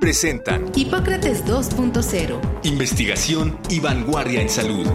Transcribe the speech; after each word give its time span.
presentan 0.00 0.70
Hipócrates 0.74 1.44
2.0. 1.44 2.40
Investigación 2.64 3.58
y 3.68 3.80
vanguardia 3.80 4.40
en 4.40 4.48
salud. 4.48 4.86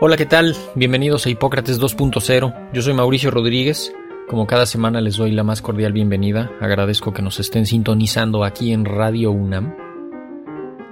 Hola, 0.00 0.18
¿qué 0.18 0.26
tal? 0.26 0.54
Bienvenidos 0.74 1.24
a 1.24 1.30
Hipócrates 1.30 1.80
2.0. 1.80 2.72
Yo 2.74 2.82
soy 2.82 2.92
Mauricio 2.92 3.30
Rodríguez 3.30 3.90
como 4.28 4.46
cada 4.46 4.66
semana 4.66 5.00
les 5.00 5.16
doy 5.16 5.32
la 5.32 5.44
más 5.44 5.60
cordial 5.60 5.92
bienvenida, 5.92 6.50
agradezco 6.60 7.12
que 7.12 7.22
nos 7.22 7.40
estén 7.40 7.66
sintonizando 7.66 8.44
aquí 8.44 8.72
en 8.72 8.84
Radio 8.84 9.30
UNAM. 9.30 9.74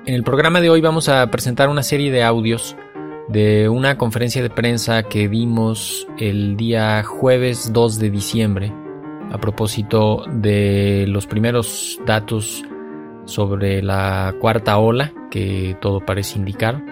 En 0.04 0.14
el 0.14 0.22
programa 0.22 0.60
de 0.60 0.68
hoy 0.68 0.80
vamos 0.80 1.08
a 1.08 1.30
presentar 1.30 1.68
una 1.68 1.82
serie 1.82 2.10
de 2.10 2.22
audios 2.22 2.76
de 3.28 3.68
una 3.68 3.96
conferencia 3.96 4.42
de 4.42 4.50
prensa 4.50 5.04
que 5.04 5.28
dimos 5.28 6.06
el 6.18 6.56
día 6.56 7.02
jueves 7.04 7.72
2 7.72 7.98
de 7.98 8.10
diciembre 8.10 8.72
a 9.30 9.38
propósito 9.38 10.24
de 10.28 11.06
los 11.08 11.26
primeros 11.26 12.00
datos 12.04 12.64
sobre 13.24 13.80
la 13.80 14.34
cuarta 14.40 14.76
ola 14.78 15.14
que 15.30 15.76
todo 15.80 16.00
parece 16.00 16.38
indicar 16.38 16.84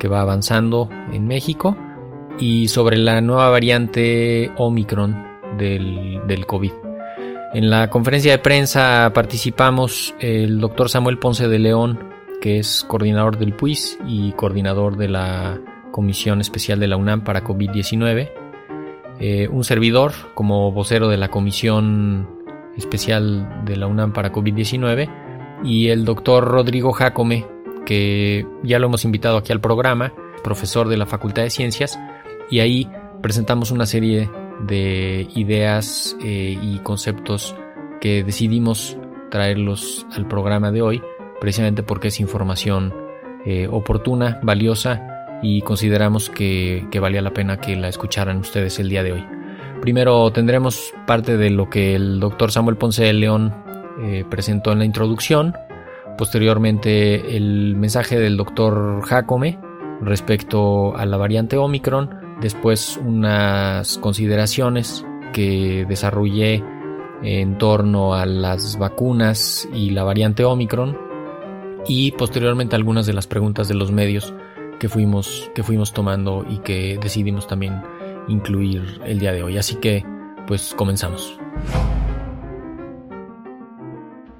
que 0.00 0.08
va 0.08 0.22
avanzando 0.22 0.88
en 1.12 1.26
México 1.28 1.76
y 2.38 2.68
sobre 2.68 2.96
la 2.96 3.20
nueva 3.20 3.50
variante 3.50 4.50
Omicron 4.56 5.33
del, 5.56 6.44
COVID. 6.46 6.72
En 7.54 7.70
la 7.70 7.88
conferencia 7.88 8.32
de 8.32 8.38
prensa 8.38 9.12
participamos 9.14 10.14
el 10.18 10.60
doctor 10.60 10.88
Samuel 10.88 11.18
Ponce 11.18 11.48
de 11.48 11.58
León, 11.58 11.98
que 12.40 12.58
es 12.58 12.84
coordinador 12.88 13.38
del 13.38 13.54
PUIS 13.54 13.98
y 14.06 14.32
coordinador 14.32 14.96
de 14.96 15.08
la 15.08 15.60
Comisión 15.92 16.40
Especial 16.40 16.80
de 16.80 16.88
la 16.88 16.96
UNAM 16.96 17.22
para 17.22 17.44
COVID-19, 17.44 18.32
eh, 19.20 19.48
un 19.48 19.62
servidor 19.62 20.12
como 20.34 20.72
vocero 20.72 21.08
de 21.08 21.16
la 21.16 21.28
Comisión 21.28 22.28
Especial 22.76 23.64
de 23.64 23.76
la 23.76 23.86
UNAM 23.86 24.12
para 24.12 24.32
COVID-19 24.32 25.08
y 25.62 25.88
el 25.88 26.04
doctor 26.04 26.44
Rodrigo 26.44 26.92
Jacome, 26.92 27.46
que 27.86 28.46
ya 28.64 28.78
lo 28.80 28.86
hemos 28.86 29.04
invitado 29.04 29.38
aquí 29.38 29.52
al 29.52 29.60
programa, 29.60 30.12
profesor 30.42 30.88
de 30.88 30.96
la 30.96 31.06
Facultad 31.06 31.42
de 31.44 31.50
Ciencias, 31.50 31.98
y 32.50 32.60
ahí 32.60 32.90
presentamos 33.22 33.70
una 33.70 33.86
serie 33.86 34.28
de 34.60 35.28
ideas 35.34 36.16
eh, 36.22 36.58
y 36.60 36.78
conceptos 36.78 37.54
que 38.00 38.22
decidimos 38.22 38.96
traerlos 39.30 40.06
al 40.12 40.28
programa 40.28 40.70
de 40.70 40.82
hoy, 40.82 41.02
precisamente 41.40 41.82
porque 41.82 42.08
es 42.08 42.20
información 42.20 42.94
eh, 43.44 43.68
oportuna, 43.70 44.40
valiosa 44.42 45.28
y 45.42 45.60
consideramos 45.62 46.30
que, 46.30 46.86
valía 47.00 47.20
la 47.20 47.32
pena 47.32 47.58
que 47.58 47.76
la 47.76 47.88
escucharan 47.88 48.38
ustedes 48.38 48.78
el 48.78 48.88
día 48.88 49.02
de 49.02 49.12
hoy. 49.12 49.24
Primero 49.82 50.30
tendremos 50.32 50.94
parte 51.06 51.36
de 51.36 51.50
lo 51.50 51.68
que 51.68 51.94
el 51.94 52.20
doctor 52.20 52.50
Samuel 52.50 52.76
Ponce 52.76 53.04
de 53.04 53.12
León 53.12 53.54
eh, 54.02 54.24
presentó 54.30 54.72
en 54.72 54.78
la 54.78 54.86
introducción, 54.86 55.54
posteriormente 56.16 57.36
el 57.36 57.74
mensaje 57.76 58.18
del 58.18 58.36
doctor 58.36 59.02
Jacome 59.02 59.58
respecto 60.00 60.96
a 60.96 61.04
la 61.04 61.16
variante 61.16 61.56
Omicron, 61.56 62.23
después 62.40 62.96
unas 62.96 63.98
consideraciones 63.98 65.04
que 65.32 65.84
desarrollé 65.88 66.62
en 67.22 67.58
torno 67.58 68.14
a 68.14 68.26
las 68.26 68.78
vacunas 68.78 69.68
y 69.72 69.90
la 69.90 70.04
variante 70.04 70.44
Omicron 70.44 70.98
y 71.86 72.12
posteriormente 72.12 72.76
algunas 72.76 73.06
de 73.06 73.12
las 73.12 73.26
preguntas 73.26 73.68
de 73.68 73.74
los 73.74 73.92
medios 73.92 74.32
que 74.78 74.88
fuimos, 74.88 75.50
que 75.54 75.62
fuimos 75.62 75.92
tomando 75.92 76.44
y 76.48 76.58
que 76.58 76.98
decidimos 77.02 77.46
también 77.46 77.82
incluir 78.28 79.00
el 79.06 79.18
día 79.18 79.32
de 79.32 79.42
hoy. 79.42 79.58
Así 79.58 79.76
que 79.76 80.04
pues 80.46 80.74
comenzamos. 80.76 81.38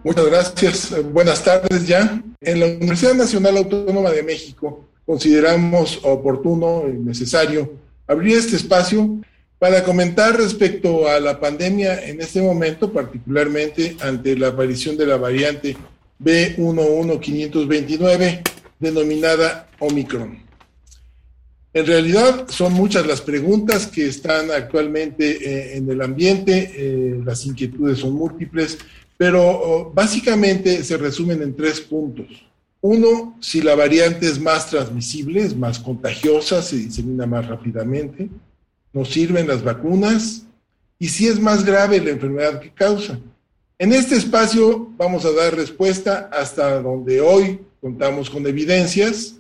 Muchas 0.03 0.27
gracias. 0.27 1.13
Buenas 1.13 1.43
tardes 1.43 1.87
ya. 1.87 2.23
En 2.41 2.61
la 2.61 2.67
Universidad 2.67 3.15
Nacional 3.15 3.57
Autónoma 3.57 4.11
de 4.11 4.23
México 4.23 4.85
consideramos 5.07 6.01
oportuno 6.03 6.85
y 6.89 6.99
necesario 6.99 7.84
abrir 8.07 8.37
este 8.37 8.57
espacio 8.57 9.23
para 9.59 9.83
comentar 9.85 10.37
respecto 10.37 11.09
a 11.09 11.19
la 11.21 11.41
pandemia 11.41 12.07
en 12.07 12.21
este 12.21 12.43
momento, 12.43 12.93
particularmente 12.93 13.97
ante 14.01 14.37
la 14.37 14.49
aparición 14.49 14.95
de 14.97 15.07
la 15.07 15.17
variante 15.17 15.77
B11529 16.23 18.43
denominada 18.79 19.69
Omicron. 19.79 20.45
En 21.73 21.87
realidad 21.87 22.47
son 22.49 22.73
muchas 22.73 23.07
las 23.07 23.21
preguntas 23.21 23.89
que 23.89 24.07
están 24.07 24.53
actualmente 24.53 25.45
eh, 25.45 25.77
en 25.77 25.91
el 25.91 26.01
ambiente, 26.03 26.73
eh, 26.77 27.21
las 27.25 27.45
inquietudes 27.47 27.99
son 27.99 28.13
múltiples, 28.13 28.79
pero 29.17 29.43
oh, 29.45 29.93
básicamente 29.93 30.85
se 30.85 30.97
resumen 30.97 31.43
en 31.43 31.57
tres 31.57 31.81
puntos. 31.81 32.27
Uno, 32.87 33.35
si 33.41 33.63
la 33.63 33.75
variante 33.75 34.27
es 34.27 34.39
más 34.39 34.69
transmisible, 34.69 35.41
es 35.41 35.57
más 35.57 35.79
contagiosa, 35.79 36.61
se 36.61 36.77
disemina 36.77 37.25
más 37.25 37.49
rápidamente, 37.49 38.29
nos 38.93 39.09
sirven 39.09 39.49
las 39.49 39.65
vacunas 39.65 40.43
y 40.99 41.09
si 41.09 41.27
es 41.27 41.41
más 41.41 41.65
grave 41.65 41.99
la 41.99 42.11
enfermedad 42.11 42.61
que 42.61 42.69
causa. 42.69 43.19
En 43.79 43.95
este 43.95 44.17
espacio 44.17 44.91
vamos 44.99 45.25
a 45.25 45.33
dar 45.33 45.57
respuesta 45.57 46.29
hasta 46.31 46.83
donde 46.83 47.23
hoy 47.23 47.59
contamos 47.81 48.29
con 48.29 48.47
evidencias. 48.47 49.37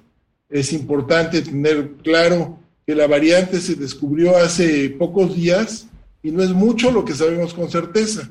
Es 0.49 0.73
importante 0.73 1.43
tener 1.43 1.97
claro 2.03 2.59
que 2.87 2.95
la 2.95 3.07
variante 3.07 3.61
se 3.61 3.75
descubrió 3.75 4.39
hace 4.39 4.89
pocos 4.89 5.37
días 5.37 5.87
y 6.23 6.31
no 6.31 6.43
es 6.43 6.49
mucho 6.49 6.91
lo 6.91 7.05
que 7.05 7.13
sabemos 7.13 7.53
con 7.53 7.71
certeza. 7.71 8.27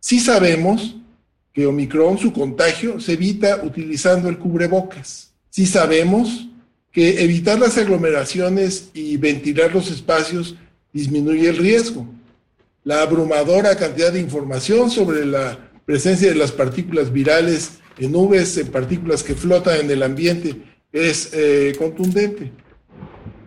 Sí 0.00 0.20
sabemos 0.20 0.99
que 1.52 1.66
Omicron, 1.66 2.18
su 2.18 2.32
contagio, 2.32 3.00
se 3.00 3.14
evita 3.14 3.60
utilizando 3.64 4.28
el 4.28 4.38
cubrebocas. 4.38 5.32
Sí 5.50 5.66
sabemos 5.66 6.48
que 6.92 7.22
evitar 7.22 7.58
las 7.58 7.76
aglomeraciones 7.78 8.90
y 8.94 9.16
ventilar 9.16 9.72
los 9.72 9.90
espacios 9.90 10.56
disminuye 10.92 11.48
el 11.48 11.58
riesgo. 11.58 12.06
La 12.84 13.02
abrumadora 13.02 13.76
cantidad 13.76 14.12
de 14.12 14.20
información 14.20 14.90
sobre 14.90 15.24
la 15.24 15.70
presencia 15.84 16.28
de 16.28 16.34
las 16.34 16.52
partículas 16.52 17.12
virales 17.12 17.72
en 17.98 18.12
nubes, 18.12 18.56
en 18.56 18.68
partículas 18.68 19.22
que 19.22 19.34
flotan 19.34 19.80
en 19.80 19.90
el 19.90 20.02
ambiente, 20.02 20.56
es 20.92 21.30
eh, 21.32 21.74
contundente. 21.78 22.50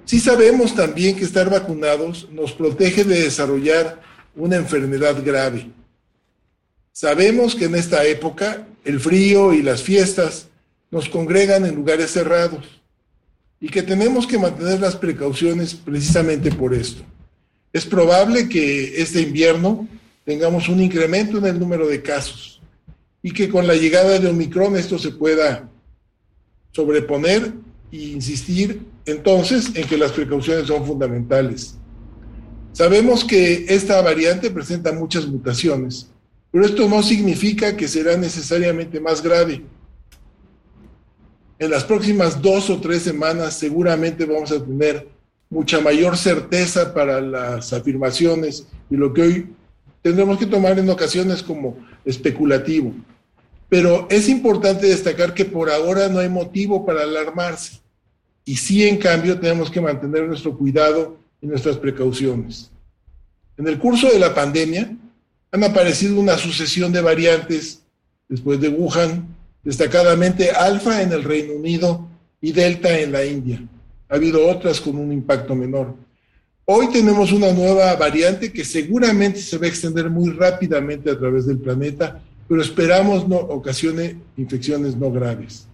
Sí 0.06 0.20
sabemos 0.20 0.76
también 0.76 1.16
que 1.16 1.24
estar 1.24 1.50
vacunados 1.50 2.30
nos 2.32 2.52
protege 2.52 3.04
de 3.04 3.22
desarrollar 3.22 4.02
una 4.36 4.58
enfermedad 4.58 5.16
grave. 5.24 5.72
Sabemos 6.94 7.56
que 7.56 7.66
en 7.66 7.74
esta 7.74 8.06
época 8.06 8.68
el 8.86 9.00
frío 9.00 9.52
y 9.52 9.64
las 9.64 9.82
fiestas 9.82 10.48
nos 10.92 11.10
congregan 11.10 11.66
en 11.66 11.74
lugares 11.74 12.12
cerrados 12.12 12.80
y 13.60 13.68
que 13.68 13.82
tenemos 13.82 14.28
que 14.28 14.38
mantener 14.38 14.80
las 14.80 14.96
precauciones 14.96 15.74
precisamente 15.74 16.52
por 16.52 16.72
esto. 16.72 17.02
Es 17.74 17.84
probable 17.88 18.48
que 18.48 19.02
este 19.02 19.22
invierno 19.22 19.88
tengamos 20.24 20.70
un 20.70 20.84
incremento 20.84 21.40
en 21.40 21.48
el 21.48 21.60
número 21.60 21.88
de 21.88 22.04
casos 22.04 22.62
y 23.24 23.32
que 23.32 23.50
con 23.50 23.66
la 23.66 23.74
llegada 23.74 24.20
de 24.20 24.28
Omicron 24.28 24.78
esto 24.78 25.00
se 25.00 25.10
pueda 25.10 25.68
sobreponer 26.74 27.54
e 27.92 27.98
insistir 27.98 28.82
entonces 29.08 29.72
en 29.74 29.88
que 29.88 29.98
las 29.98 30.12
precauciones 30.12 30.68
son 30.68 30.86
fundamentales. 30.86 31.74
Sabemos 32.72 33.24
que 33.26 33.66
esta 33.68 34.00
variante 34.04 34.52
presenta 34.52 34.92
muchas 34.92 35.26
mutaciones 35.26 36.13
pero 36.54 36.68
esto 36.68 36.88
no 36.88 37.02
significa 37.02 37.76
que 37.76 37.88
será 37.88 38.16
necesariamente 38.16 39.00
más 39.00 39.24
grave. 39.24 39.64
En 41.58 41.72
las 41.72 41.84
próximas 41.84 42.40
dos 42.40 42.70
o 42.70 42.80
tres 42.80 43.02
semanas 43.02 43.56
seguramente 43.56 44.24
vamos 44.26 44.52
a 44.52 44.64
tener 44.64 45.08
mucha 45.50 45.82
mayor 45.82 46.16
certeza 46.16 46.94
para 46.94 47.20
las 47.22 47.74
afirmaciones 47.74 48.68
y 48.92 48.96
lo 48.96 49.12
que 49.12 49.22
hoy 49.24 49.50
tendremos 50.04 50.38
que 50.38 50.46
tomar 50.46 50.78
en 50.78 50.92
ocasiones 50.92 51.42
como 51.42 51.76
especulativo. 52.06 52.94
Pero 53.68 54.06
es 54.12 54.30
importante 54.30 54.86
destacar 54.86 55.34
que 55.34 55.46
por 55.46 55.72
ahora 55.72 56.08
no 56.08 56.20
hay 56.20 56.30
motivo 56.30 56.86
para 56.86 57.02
alarmarse. 57.02 57.80
Y 58.46 58.58
sí, 58.58 58.88
en 58.88 58.98
cambio, 58.98 59.40
tenemos 59.40 59.72
que 59.72 59.82
mantener 59.82 60.28
nuestro 60.28 60.56
cuidado 60.56 61.18
y 61.42 61.48
nuestras 61.48 61.78
precauciones. 61.78 62.70
En 63.58 63.68
el 63.68 63.80
curso 63.80 64.08
de 64.12 64.20
la 64.20 64.36
pandemia 64.36 64.96
han 65.54 65.64
aparecido 65.64 66.20
una 66.20 66.36
sucesión 66.36 66.92
de 66.92 67.00
variantes 67.00 67.84
después 68.28 68.60
de 68.60 68.70
Wuhan, 68.70 69.28
destacadamente 69.64 70.50
alfa 70.50 71.04
en 71.04 71.12
el 71.12 71.24
Reino 71.24 71.54
Unido 71.54 72.10
y 72.42 72.52
delta 72.52 72.98
en 72.98 73.12
la 73.12 73.24
India. 73.24 73.64
Ha 74.10 74.16
habido 74.16 74.50
otras 74.50 74.82
con 74.82 74.98
un 74.98 75.14
impacto 75.14 75.54
menor. 75.54 75.94
Hoy 76.66 76.88
tenemos 76.92 77.32
una 77.32 77.52
nueva 77.52 77.96
variante 77.96 78.52
que 78.52 78.66
seguramente 78.66 79.42
se 79.42 79.60
va 79.60 79.66
a 79.66 79.70
extender 79.70 80.10
muy 80.10 80.32
rápidamente 80.32 81.12
a 81.12 81.20
través 81.20 81.46
del 81.46 81.60
planeta, 81.60 82.20
pero 82.50 82.60
esperamos 82.60 83.28
no 83.28 83.36
ocasione 83.36 84.16
infecciones 84.38 84.96
no 84.96 85.12
graves. 85.12 85.68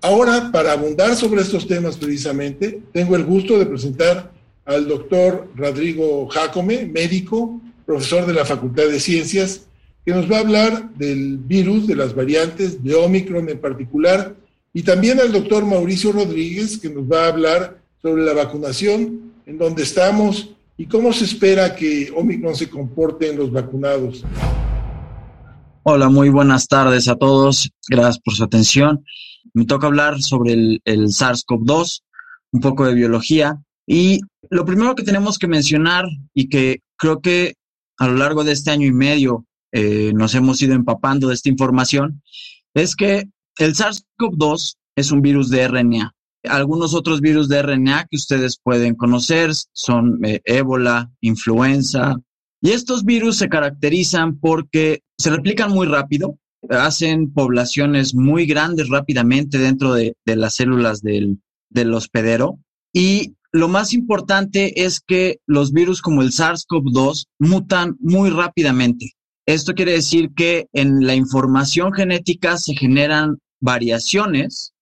Ahora, 0.00 0.50
para 0.50 0.72
abundar 0.72 1.14
sobre 1.14 1.42
estos 1.42 1.68
temas 1.68 1.96
precisamente, 1.96 2.82
tengo 2.92 3.14
el 3.14 3.22
gusto 3.22 3.60
de 3.60 3.66
presentar 3.66 4.32
al 4.64 4.88
doctor 4.88 5.48
Rodrigo 5.54 6.26
Jacome, 6.28 6.86
médico, 6.86 7.60
profesor 7.84 8.26
de 8.26 8.34
la 8.34 8.44
Facultad 8.44 8.84
de 8.84 9.00
Ciencias, 9.00 9.66
que 10.04 10.12
nos 10.12 10.30
va 10.30 10.38
a 10.38 10.40
hablar 10.40 10.94
del 10.94 11.38
virus, 11.38 11.86
de 11.86 11.94
las 11.94 12.14
variantes, 12.14 12.82
de 12.82 12.94
Omicron 12.94 13.48
en 13.48 13.60
particular, 13.60 14.34
y 14.74 14.82
también 14.82 15.20
al 15.20 15.32
doctor 15.32 15.64
Mauricio 15.64 16.12
Rodríguez, 16.12 16.78
que 16.78 16.90
nos 16.90 17.04
va 17.04 17.24
a 17.24 17.28
hablar 17.28 17.78
sobre 18.00 18.24
la 18.24 18.32
vacunación, 18.32 19.32
en 19.46 19.58
dónde 19.58 19.82
estamos 19.82 20.50
y 20.76 20.86
cómo 20.86 21.12
se 21.12 21.24
espera 21.24 21.76
que 21.76 22.12
Omicron 22.16 22.56
se 22.56 22.70
comporte 22.70 23.30
en 23.30 23.36
los 23.36 23.52
vacunados. 23.52 24.24
Hola, 25.84 26.08
muy 26.08 26.28
buenas 26.28 26.68
tardes 26.68 27.08
a 27.08 27.16
todos. 27.16 27.70
Gracias 27.88 28.18
por 28.20 28.34
su 28.34 28.44
atención. 28.44 29.04
Me 29.52 29.66
toca 29.66 29.88
hablar 29.88 30.22
sobre 30.22 30.52
el, 30.52 30.80
el 30.84 31.08
SARS-CoV-2, 31.08 32.02
un 32.52 32.60
poco 32.60 32.86
de 32.86 32.94
biología. 32.94 33.60
Y 33.86 34.20
lo 34.48 34.64
primero 34.64 34.94
que 34.94 35.02
tenemos 35.02 35.38
que 35.38 35.48
mencionar 35.48 36.04
y 36.34 36.48
que 36.48 36.80
creo 36.96 37.20
que 37.20 37.54
a 38.02 38.08
lo 38.08 38.16
largo 38.16 38.42
de 38.42 38.50
este 38.50 38.72
año 38.72 38.88
y 38.88 38.92
medio 38.92 39.46
eh, 39.70 40.12
nos 40.12 40.34
hemos 40.34 40.60
ido 40.60 40.74
empapando 40.74 41.28
de 41.28 41.34
esta 41.34 41.48
información, 41.48 42.20
es 42.74 42.96
que 42.96 43.28
el 43.58 43.76
SARS-CoV-2 43.76 44.74
es 44.96 45.12
un 45.12 45.22
virus 45.22 45.50
de 45.50 45.68
RNA. 45.68 46.12
Algunos 46.42 46.94
otros 46.94 47.20
virus 47.20 47.48
de 47.48 47.62
RNA 47.62 48.08
que 48.10 48.16
ustedes 48.16 48.58
pueden 48.60 48.96
conocer 48.96 49.52
son 49.72 50.18
eh, 50.24 50.40
ébola, 50.44 51.12
influenza. 51.20 52.16
Y 52.60 52.70
estos 52.70 53.04
virus 53.04 53.36
se 53.36 53.48
caracterizan 53.48 54.40
porque 54.40 55.04
se 55.16 55.30
replican 55.30 55.70
muy 55.70 55.86
rápido, 55.86 56.40
hacen 56.70 57.32
poblaciones 57.32 58.16
muy 58.16 58.46
grandes 58.46 58.88
rápidamente 58.88 59.58
dentro 59.58 59.94
de, 59.94 60.16
las 60.24 60.56
células 60.56 61.02
del, 61.02 61.40
del 61.70 61.94
hospedero 61.94 62.58
y 62.92 63.36
lo 63.52 63.68
más 63.68 63.92
importante 63.92 64.82
es 64.84 65.00
que 65.00 65.40
los 65.46 65.72
virus 65.72 66.00
como 66.00 66.22
el 66.22 66.32
SARS-CoV-2 66.32 67.26
mutan 67.38 67.96
muy 68.00 68.30
rápidamente. 68.30 69.12
Esto 69.44 69.74
quiere 69.74 69.92
decir 69.92 70.30
que 70.34 70.68
en 70.72 71.06
la 71.06 71.14
información 71.14 71.92
genética 71.92 72.56
se 72.56 72.74
generan 72.74 73.38
variaciones 73.60 74.72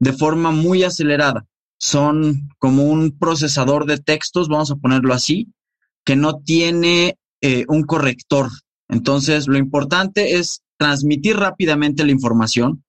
de 0.00 0.12
forma 0.12 0.50
muy 0.50 0.82
acelerada. 0.82 1.46
Son 1.78 2.48
como 2.58 2.84
un 2.84 3.16
procesador 3.16 3.86
de 3.86 3.98
textos, 3.98 4.48
vamos 4.48 4.72
a 4.72 4.76
ponerlo 4.76 5.14
así, 5.14 5.52
que 6.04 6.16
no 6.16 6.40
tiene 6.40 7.18
eh, 7.40 7.66
un 7.68 7.84
corrector. 7.84 8.48
Entonces, 8.88 9.46
lo 9.46 9.58
importante 9.58 10.38
es 10.38 10.62
transmitir 10.76 11.36
rápidamente 11.36 12.04
la 12.04 12.12
información, 12.12 12.82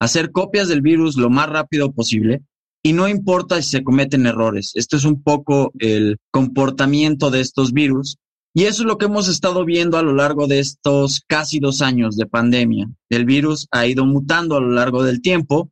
hacer 0.00 0.32
copias 0.32 0.68
del 0.68 0.80
virus 0.80 1.16
lo 1.16 1.28
más 1.28 1.50
rápido 1.50 1.92
posible 1.92 2.42
y 2.82 2.92
no 2.92 3.08
importa 3.08 3.62
si 3.62 3.70
se 3.70 3.84
cometen 3.84 4.26
errores. 4.26 4.72
Este 4.74 4.96
es 4.96 5.04
un 5.04 5.22
poco 5.22 5.72
el 5.78 6.18
comportamiento 6.30 7.30
de 7.30 7.40
estos 7.40 7.72
virus. 7.72 8.18
Y 8.54 8.64
eso 8.64 8.82
es 8.82 8.86
lo 8.86 8.98
que 8.98 9.06
hemos 9.06 9.28
estado 9.28 9.64
viendo 9.64 9.96
a 9.96 10.02
lo 10.02 10.12
largo 10.12 10.46
de 10.46 10.58
estos 10.58 11.22
casi 11.26 11.58
dos 11.58 11.80
años 11.80 12.16
de 12.16 12.26
pandemia. 12.26 12.90
El 13.08 13.24
virus 13.24 13.66
ha 13.70 13.86
ido 13.86 14.04
mutando 14.04 14.56
a 14.56 14.60
lo 14.60 14.70
largo 14.70 15.04
del 15.04 15.22
tiempo 15.22 15.70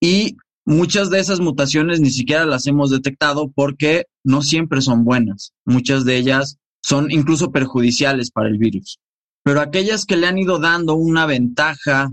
y 0.00 0.36
muchas 0.64 1.10
de 1.10 1.18
esas 1.18 1.40
mutaciones 1.40 2.00
ni 2.00 2.10
siquiera 2.10 2.46
las 2.46 2.66
hemos 2.66 2.90
detectado 2.90 3.50
porque 3.50 4.06
no 4.22 4.40
siempre 4.40 4.80
son 4.80 5.04
buenas. 5.04 5.52
Muchas 5.66 6.04
de 6.04 6.16
ellas 6.16 6.56
son 6.82 7.10
incluso 7.10 7.50
perjudiciales 7.50 8.30
para 8.30 8.48
el 8.48 8.58
virus. 8.58 9.00
Pero 9.42 9.60
aquellas 9.60 10.06
que 10.06 10.16
le 10.16 10.26
han 10.26 10.38
ido 10.38 10.58
dando 10.58 10.94
una 10.94 11.26
ventaja 11.26 12.10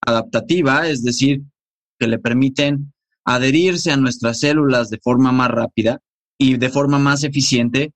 adaptativa, 0.00 0.88
es 0.88 1.02
decir, 1.02 1.42
que 1.98 2.06
le 2.06 2.18
permiten 2.18 2.94
adherirse 3.26 3.90
a 3.90 3.96
nuestras 3.96 4.40
células 4.40 4.88
de 4.88 4.98
forma 5.02 5.32
más 5.32 5.50
rápida 5.50 6.00
y 6.38 6.56
de 6.56 6.70
forma 6.70 6.98
más 6.98 7.24
eficiente, 7.24 7.92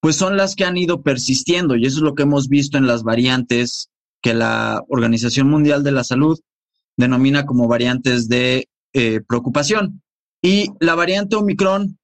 pues 0.00 0.16
son 0.16 0.36
las 0.36 0.54
que 0.54 0.64
han 0.64 0.76
ido 0.76 1.02
persistiendo 1.02 1.74
y 1.74 1.86
eso 1.86 1.96
es 1.96 2.02
lo 2.02 2.14
que 2.14 2.22
hemos 2.22 2.48
visto 2.48 2.78
en 2.78 2.86
las 2.86 3.02
variantes 3.02 3.88
que 4.22 4.34
la 4.34 4.84
Organización 4.88 5.48
Mundial 5.48 5.82
de 5.82 5.92
la 5.92 6.04
Salud 6.04 6.38
denomina 6.96 7.46
como 7.46 7.68
variantes 7.68 8.28
de 8.28 8.68
eh, 8.92 9.20
preocupación. 9.26 10.02
Y 10.42 10.68
la 10.78 10.94
variante 10.94 11.36
Omicron 11.36 11.98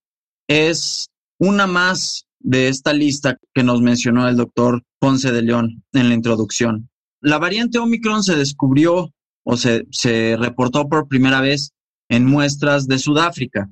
es 0.48 1.10
una 1.38 1.66
más 1.66 2.26
de 2.40 2.68
esta 2.68 2.92
lista 2.92 3.38
que 3.54 3.62
nos 3.62 3.82
mencionó 3.82 4.28
el 4.28 4.36
doctor 4.36 4.82
Ponce 4.98 5.30
de 5.30 5.42
León 5.42 5.84
en 5.92 6.08
la 6.08 6.14
introducción. 6.14 6.90
La 7.20 7.38
variante 7.38 7.78
Omicron 7.78 8.22
se 8.22 8.34
descubrió 8.34 9.12
o 9.44 9.56
se, 9.56 9.86
se 9.90 10.36
reportó 10.38 10.88
por 10.88 11.08
primera 11.08 11.40
vez 11.40 11.72
en 12.12 12.26
muestras 12.26 12.86
de 12.86 12.98
Sudáfrica. 12.98 13.70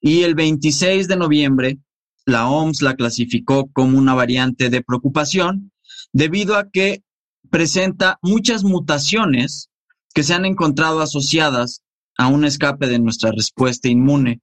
Y 0.00 0.22
el 0.22 0.34
26 0.34 1.08
de 1.08 1.16
noviembre, 1.16 1.78
la 2.24 2.48
OMS 2.48 2.80
la 2.80 2.96
clasificó 2.96 3.70
como 3.70 3.98
una 3.98 4.14
variante 4.14 4.70
de 4.70 4.82
preocupación 4.82 5.70
debido 6.10 6.56
a 6.56 6.70
que 6.70 7.02
presenta 7.50 8.18
muchas 8.22 8.64
mutaciones 8.64 9.68
que 10.14 10.22
se 10.22 10.32
han 10.32 10.46
encontrado 10.46 11.00
asociadas 11.00 11.82
a 12.16 12.28
un 12.28 12.46
escape 12.46 12.86
de 12.86 12.98
nuestra 12.98 13.30
respuesta 13.30 13.88
inmune. 13.88 14.40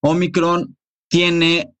Omicron 0.00 0.76
tiene 1.08 1.72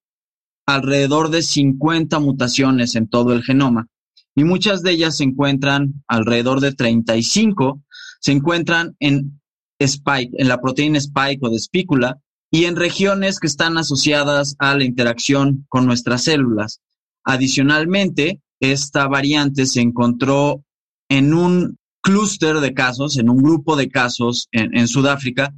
alrededor 0.66 1.30
de 1.30 1.42
50 1.42 2.20
mutaciones 2.20 2.94
en 2.94 3.08
todo 3.08 3.32
el 3.32 3.42
genoma 3.42 3.88
y 4.36 4.44
muchas 4.44 4.82
de 4.84 4.92
ellas 4.92 5.16
se 5.16 5.24
encuentran, 5.24 6.04
alrededor 6.06 6.60
de 6.60 6.72
35, 6.72 7.82
se 8.20 8.30
encuentran 8.30 8.94
en 9.00 9.39
spike, 9.80 10.32
en 10.38 10.48
la 10.48 10.60
proteína 10.60 10.98
spike 10.98 11.40
o 11.42 11.50
de 11.50 11.56
espícula, 11.56 12.18
y 12.50 12.64
en 12.64 12.76
regiones 12.76 13.38
que 13.38 13.46
están 13.46 13.78
asociadas 13.78 14.56
a 14.58 14.74
la 14.74 14.84
interacción 14.84 15.66
con 15.68 15.86
nuestras 15.86 16.24
células. 16.24 16.80
Adicionalmente, 17.24 18.40
esta 18.60 19.06
variante 19.06 19.66
se 19.66 19.80
encontró 19.80 20.64
en 21.08 21.32
un 21.32 21.78
clúster 22.02 22.60
de 22.60 22.74
casos, 22.74 23.18
en 23.18 23.28
un 23.28 23.38
grupo 23.38 23.76
de 23.76 23.88
casos 23.88 24.48
en, 24.52 24.76
en, 24.76 24.88
Sudáfrica 24.88 25.54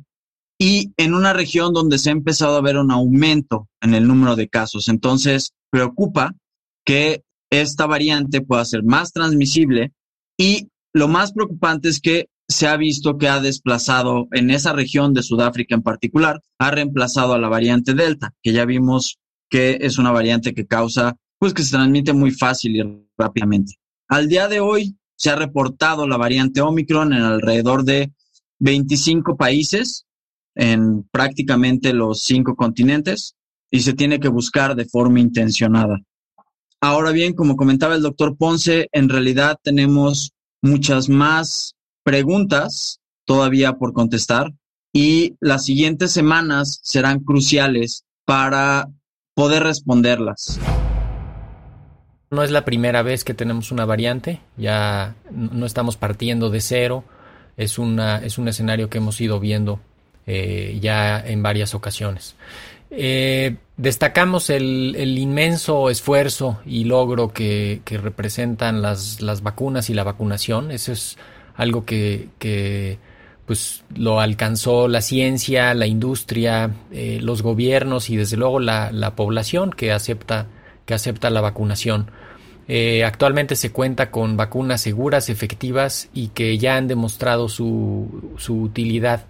y 0.58 0.92
en 0.96 1.14
una 1.14 1.32
región 1.32 1.72
donde 1.72 1.98
se 1.98 2.10
ha 2.10 2.12
empezado 2.12 2.56
a 2.56 2.62
ver 2.62 2.76
un 2.76 2.90
aumento 2.90 3.68
en 3.80 3.94
el 3.94 4.06
número 4.06 4.36
de 4.36 4.48
casos. 4.48 4.88
Entonces, 4.88 5.52
preocupa 5.70 6.34
que 6.84 7.22
esta 7.50 7.86
variante 7.86 8.40
pueda 8.40 8.64
ser 8.64 8.82
más 8.82 9.12
transmisible 9.12 9.92
y 10.38 10.68
lo 10.92 11.08
más 11.08 11.32
preocupante 11.32 11.88
es 11.88 12.00
que 12.00 12.26
se 12.52 12.68
ha 12.68 12.76
visto 12.76 13.18
que 13.18 13.28
ha 13.28 13.40
desplazado 13.40 14.28
en 14.32 14.50
esa 14.50 14.72
región 14.72 15.12
de 15.12 15.22
Sudáfrica 15.22 15.74
en 15.74 15.82
particular, 15.82 16.40
ha 16.58 16.70
reemplazado 16.70 17.34
a 17.34 17.38
la 17.38 17.48
variante 17.48 17.94
Delta, 17.94 18.32
que 18.42 18.52
ya 18.52 18.64
vimos 18.64 19.18
que 19.50 19.78
es 19.80 19.98
una 19.98 20.12
variante 20.12 20.54
que 20.54 20.66
causa, 20.66 21.16
pues 21.38 21.52
que 21.52 21.62
se 21.62 21.72
transmite 21.72 22.12
muy 22.12 22.30
fácil 22.30 22.76
y 22.76 22.82
rápidamente. 23.18 23.74
Al 24.08 24.28
día 24.28 24.48
de 24.48 24.60
hoy 24.60 24.96
se 25.16 25.30
ha 25.30 25.36
reportado 25.36 26.06
la 26.06 26.16
variante 26.16 26.60
Omicron 26.60 27.12
en 27.12 27.22
alrededor 27.22 27.84
de 27.84 28.12
25 28.60 29.36
países, 29.36 30.06
en 30.54 31.02
prácticamente 31.10 31.92
los 31.92 32.22
cinco 32.22 32.54
continentes, 32.54 33.34
y 33.70 33.80
se 33.80 33.94
tiene 33.94 34.20
que 34.20 34.28
buscar 34.28 34.74
de 34.76 34.84
forma 34.84 35.20
intencionada. 35.20 35.98
Ahora 36.80 37.10
bien, 37.10 37.34
como 37.34 37.56
comentaba 37.56 37.94
el 37.94 38.02
doctor 38.02 38.36
Ponce, 38.36 38.88
en 38.92 39.08
realidad 39.08 39.58
tenemos 39.62 40.32
muchas 40.60 41.08
más 41.08 41.74
preguntas 42.02 43.00
todavía 43.24 43.74
por 43.74 43.92
contestar 43.92 44.52
y 44.92 45.36
las 45.40 45.64
siguientes 45.64 46.12
semanas 46.12 46.80
serán 46.82 47.20
cruciales 47.20 48.04
para 48.24 48.88
poder 49.34 49.62
responderlas. 49.62 50.60
No 52.30 52.42
es 52.42 52.50
la 52.50 52.64
primera 52.64 53.02
vez 53.02 53.24
que 53.24 53.34
tenemos 53.34 53.72
una 53.72 53.84
variante, 53.84 54.40
ya 54.56 55.14
no 55.30 55.66
estamos 55.66 55.96
partiendo 55.96 56.50
de 56.50 56.60
cero, 56.60 57.04
es, 57.56 57.78
una, 57.78 58.18
es 58.18 58.38
un 58.38 58.48
escenario 58.48 58.88
que 58.88 58.98
hemos 58.98 59.20
ido 59.20 59.38
viendo 59.38 59.80
eh, 60.26 60.78
ya 60.80 61.20
en 61.20 61.42
varias 61.42 61.74
ocasiones. 61.74 62.36
Eh, 62.90 63.56
destacamos 63.76 64.50
el, 64.50 64.94
el, 64.98 65.18
inmenso 65.18 65.88
esfuerzo 65.88 66.60
y 66.66 66.84
logro 66.84 67.32
que, 67.32 67.80
que 67.86 67.96
representan 67.96 68.82
las, 68.82 69.22
las, 69.22 69.42
vacunas 69.42 69.88
y 69.88 69.94
la 69.94 70.04
vacunación. 70.04 70.70
Eso 70.70 70.92
es 70.92 71.16
algo 71.54 71.84
que, 71.84 72.28
que 72.38 72.98
pues 73.46 73.84
lo 73.94 74.20
alcanzó 74.20 74.88
la 74.88 75.00
ciencia, 75.00 75.74
la 75.74 75.86
industria, 75.86 76.70
eh, 76.92 77.18
los 77.20 77.42
gobiernos 77.42 78.10
y 78.10 78.16
desde 78.16 78.36
luego 78.36 78.60
la, 78.60 78.92
la, 78.92 79.14
población 79.16 79.70
que 79.70 79.92
acepta, 79.92 80.46
que 80.86 80.94
acepta 80.94 81.30
la 81.30 81.40
vacunación. 81.40 82.10
Eh, 82.68 83.04
actualmente 83.04 83.56
se 83.56 83.72
cuenta 83.72 84.10
con 84.10 84.36
vacunas 84.36 84.80
seguras, 84.80 85.28
efectivas 85.28 86.08
y 86.14 86.28
que 86.28 86.58
ya 86.58 86.76
han 86.76 86.86
demostrado 86.86 87.48
su, 87.48 88.34
su 88.38 88.62
utilidad, 88.62 89.26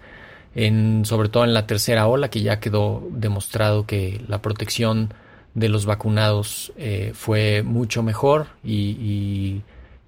en, 0.55 1.03
sobre 1.05 1.29
todo 1.29 1.43
en 1.43 1.53
la 1.53 1.65
tercera 1.65 2.07
ola, 2.07 2.29
que 2.29 2.41
ya 2.41 2.59
quedó 2.59 3.07
demostrado 3.11 3.87
que 3.87 4.21
la 4.27 4.41
protección 4.41 5.13
de 5.55 5.69
los 5.69 5.85
vacunados 5.85 6.73
eh, 6.77 7.11
fue 7.15 7.63
mucho 7.63 8.03
mejor 8.03 8.47
y, 8.63 8.73
y, 8.73 9.61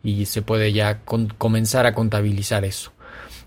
y 0.05 0.27
se 0.27 0.43
puede 0.43 0.71
ya 0.71 1.01
comenzar 1.37 1.87
a 1.87 1.95
contabilizar 1.95 2.63
eso. 2.63 2.93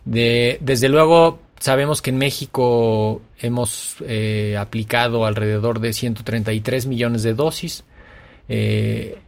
De, 0.04 0.58
desde 0.60 0.88
luego, 0.88 1.38
sabemos 1.60 2.02
que 2.02 2.10
en 2.10 2.18
México 2.18 3.22
hemos 3.38 3.96
eh, 4.00 4.56
aplicado 4.58 5.24
alrededor 5.24 5.78
de 5.78 5.92
133 5.92 6.86
millones 6.86 7.22
de 7.22 7.34
dosis. 7.34 7.84
Eh, 8.48 9.18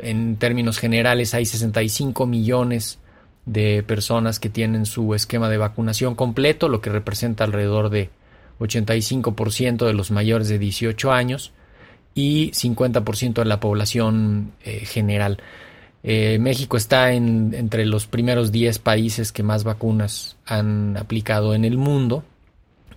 en 0.00 0.36
términos 0.36 0.78
generales, 0.78 1.34
hay 1.34 1.46
65 1.46 2.26
millones 2.26 2.98
de 3.46 3.84
personas 3.84 4.40
que 4.40 4.48
tienen 4.48 4.84
su 4.84 5.14
esquema 5.14 5.48
de 5.48 5.58
vacunación 5.58 6.16
completo, 6.16 6.68
lo 6.68 6.80
que 6.80 6.90
representa 6.90 7.44
alrededor 7.44 7.90
de 7.90 8.10
85% 8.58 9.86
de 9.86 9.94
los 9.94 10.10
mayores 10.10 10.48
de 10.48 10.58
18 10.58 11.12
años 11.12 11.52
y 12.14 12.50
50% 12.50 13.34
de 13.34 13.44
la 13.44 13.60
población 13.60 14.52
eh, 14.64 14.84
general. 14.84 15.38
Eh, 16.04 16.38
México 16.40 16.76
está 16.76 17.12
en, 17.12 17.54
entre 17.54 17.86
los 17.86 18.06
primeros 18.06 18.50
10 18.50 18.78
países 18.80 19.30
que 19.30 19.42
más 19.42 19.62
vacunas 19.64 20.36
han 20.46 20.96
aplicado 20.96 21.54
en 21.54 21.64
el 21.64 21.78
mundo. 21.78 22.24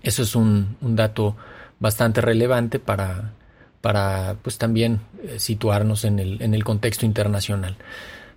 Eso 0.02 0.24
es 0.24 0.36
un, 0.36 0.78
dato 0.82 1.36
bastante 1.80 2.22
relevante 2.22 2.80
para, 2.80 3.34
para 3.82 4.38
pues, 4.42 4.58
también 4.58 5.02
eh, 5.24 5.40
situarnos 5.40 6.04
en 6.04 6.20
el, 6.20 6.42
en 6.42 6.54
el, 6.54 6.64
contexto 6.64 7.06
internacional. 7.06 7.78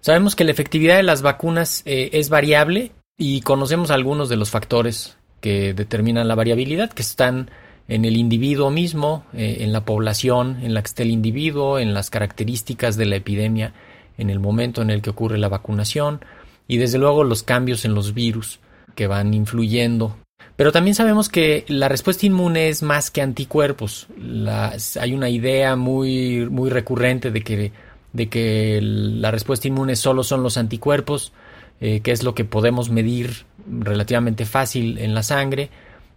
Sabemos 0.01 0.37
que 0.37 0.45
la 0.45 0.53
efectividad 0.53 0.97
de 0.97 1.03
las 1.03 1.23
vacunas 1.23 1.83
eh, 1.87 2.11
es 2.13 2.29
variable 2.29 2.93
y 3.17 3.41
conocemos 3.41 3.91
algunos 3.91 4.29
de 4.29 4.37
los 4.37 4.51
factores 4.51 5.17
que 5.41 5.73
determinan 5.73 6.29
la 6.29 6.35
variabilidad, 6.35 6.91
que 6.91 7.03
están 7.03 7.51
en 7.89 8.05
el 8.05 8.17
individuo 8.17 8.71
mismo, 8.71 9.25
en 9.33 9.73
la 9.73 9.85
población 9.85 10.59
en 10.63 10.75
la 10.75 10.83
que 10.83 10.89
esté 10.89 11.05
el 11.05 11.11
individuo, 11.11 11.79
en 11.79 11.95
las 11.95 12.11
características 12.11 12.99
de 12.99 13.07
la 13.07 13.17
epidemia 13.17 13.73
en 14.19 14.31
el 14.31 14.41
momento 14.41 14.83
en 14.83 14.91
el 14.91 15.01
que 15.01 15.11
ocurre 15.11 15.39
la 15.39 15.49
vacunación 15.49 16.21
y 16.67 16.77
desde 16.77 16.99
luego 16.99 17.25
los 17.25 17.43
cambios 17.43 17.85
en 17.85 17.95
los 17.95 18.13
virus 18.13 18.61
que 18.95 19.07
van 19.07 19.33
influyendo. 19.33 20.17
Pero 20.57 20.73
también 20.73 20.97
sabemos 20.97 21.29
que 21.29 21.65
la 21.69 21.89
respuesta 21.89 22.27
inmune 22.27 22.69
es 22.69 22.83
más 22.83 23.11
que 23.11 23.23
anticuerpos. 23.23 24.09
hay 25.01 25.15
una 25.15 25.31
idea 25.31 25.77
muy, 25.77 26.49
muy 26.51 26.69
recurrente 26.69 27.31
de 27.31 27.43
que, 27.43 27.73
de 28.13 28.29
que 28.29 28.81
la 28.83 29.31
respuesta 29.31 29.69
inmune 29.69 29.95
solo 29.95 30.25
son 30.25 30.43
los 30.43 30.57
anticuerpos, 30.57 31.33
eh, 31.81 32.01
que 32.01 32.11
es 32.11 32.25
lo 32.25 32.35
que 32.35 32.45
podemos 32.45 32.91
medir 32.91 33.47
relativamente 33.69 34.47
fácil 34.47 34.99
en 34.99 35.15
la 35.15 35.23
sangre. 35.23 35.71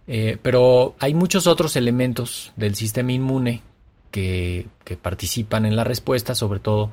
Eh, 0.08 0.38
pero 0.42 0.96
hay 0.98 1.14
muchos 1.14 1.46
otros 1.46 1.76
elementos 1.76 2.52
del 2.56 2.74
sistema 2.74 3.12
inmune 3.12 3.62
que, 4.10 4.66
que 4.84 4.96
participan 4.96 5.66
en 5.66 5.76
la 5.76 5.84
respuesta, 5.84 6.34
sobre 6.34 6.58
todo 6.58 6.90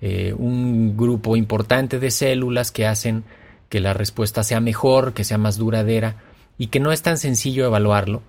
eh, 0.00 0.32
un 0.36 0.96
grupo 0.96 1.36
importante 1.36 1.98
de 1.98 2.12
células 2.12 2.70
que 2.70 2.86
hacen 2.86 3.24
que 3.68 3.80
la 3.80 3.94
respuesta 3.94 4.44
sea 4.44 4.60
mejor, 4.60 5.12
que 5.12 5.24
sea 5.24 5.38
más 5.38 5.58
duradera 5.58 6.16
y 6.56 6.68
que 6.68 6.78
no 6.78 6.92
es 6.92 7.02
tan 7.02 7.18
sencillo 7.18 7.66
evaluarlo, 7.66 8.22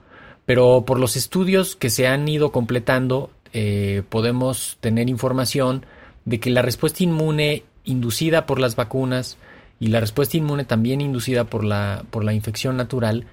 pero 0.47 0.83
por 0.85 0.99
los 0.99 1.15
estudios 1.15 1.75
que 1.75 1.91
se 1.91 2.07
han 2.07 2.27
ido 2.27 2.51
completando 2.51 3.29
eh, 3.53 4.01
podemos 4.09 4.77
tener 4.79 5.09
información 5.09 5.85
de 6.25 6.39
que 6.39 6.49
la 6.49 6.63
respuesta 6.63 7.03
inmune 7.03 7.63
inducida 7.83 8.47
por 8.47 8.59
las 8.59 8.75
vacunas 8.75 9.37
y 9.79 9.87
la 9.87 9.99
respuesta 9.99 10.37
inmune 10.37 10.65
también 10.65 11.01
inducida 11.01 11.43
por 11.43 11.63
la, 11.63 12.03
por 12.09 12.23
la 12.23 12.33
infección 12.33 12.77
natural 12.77 13.25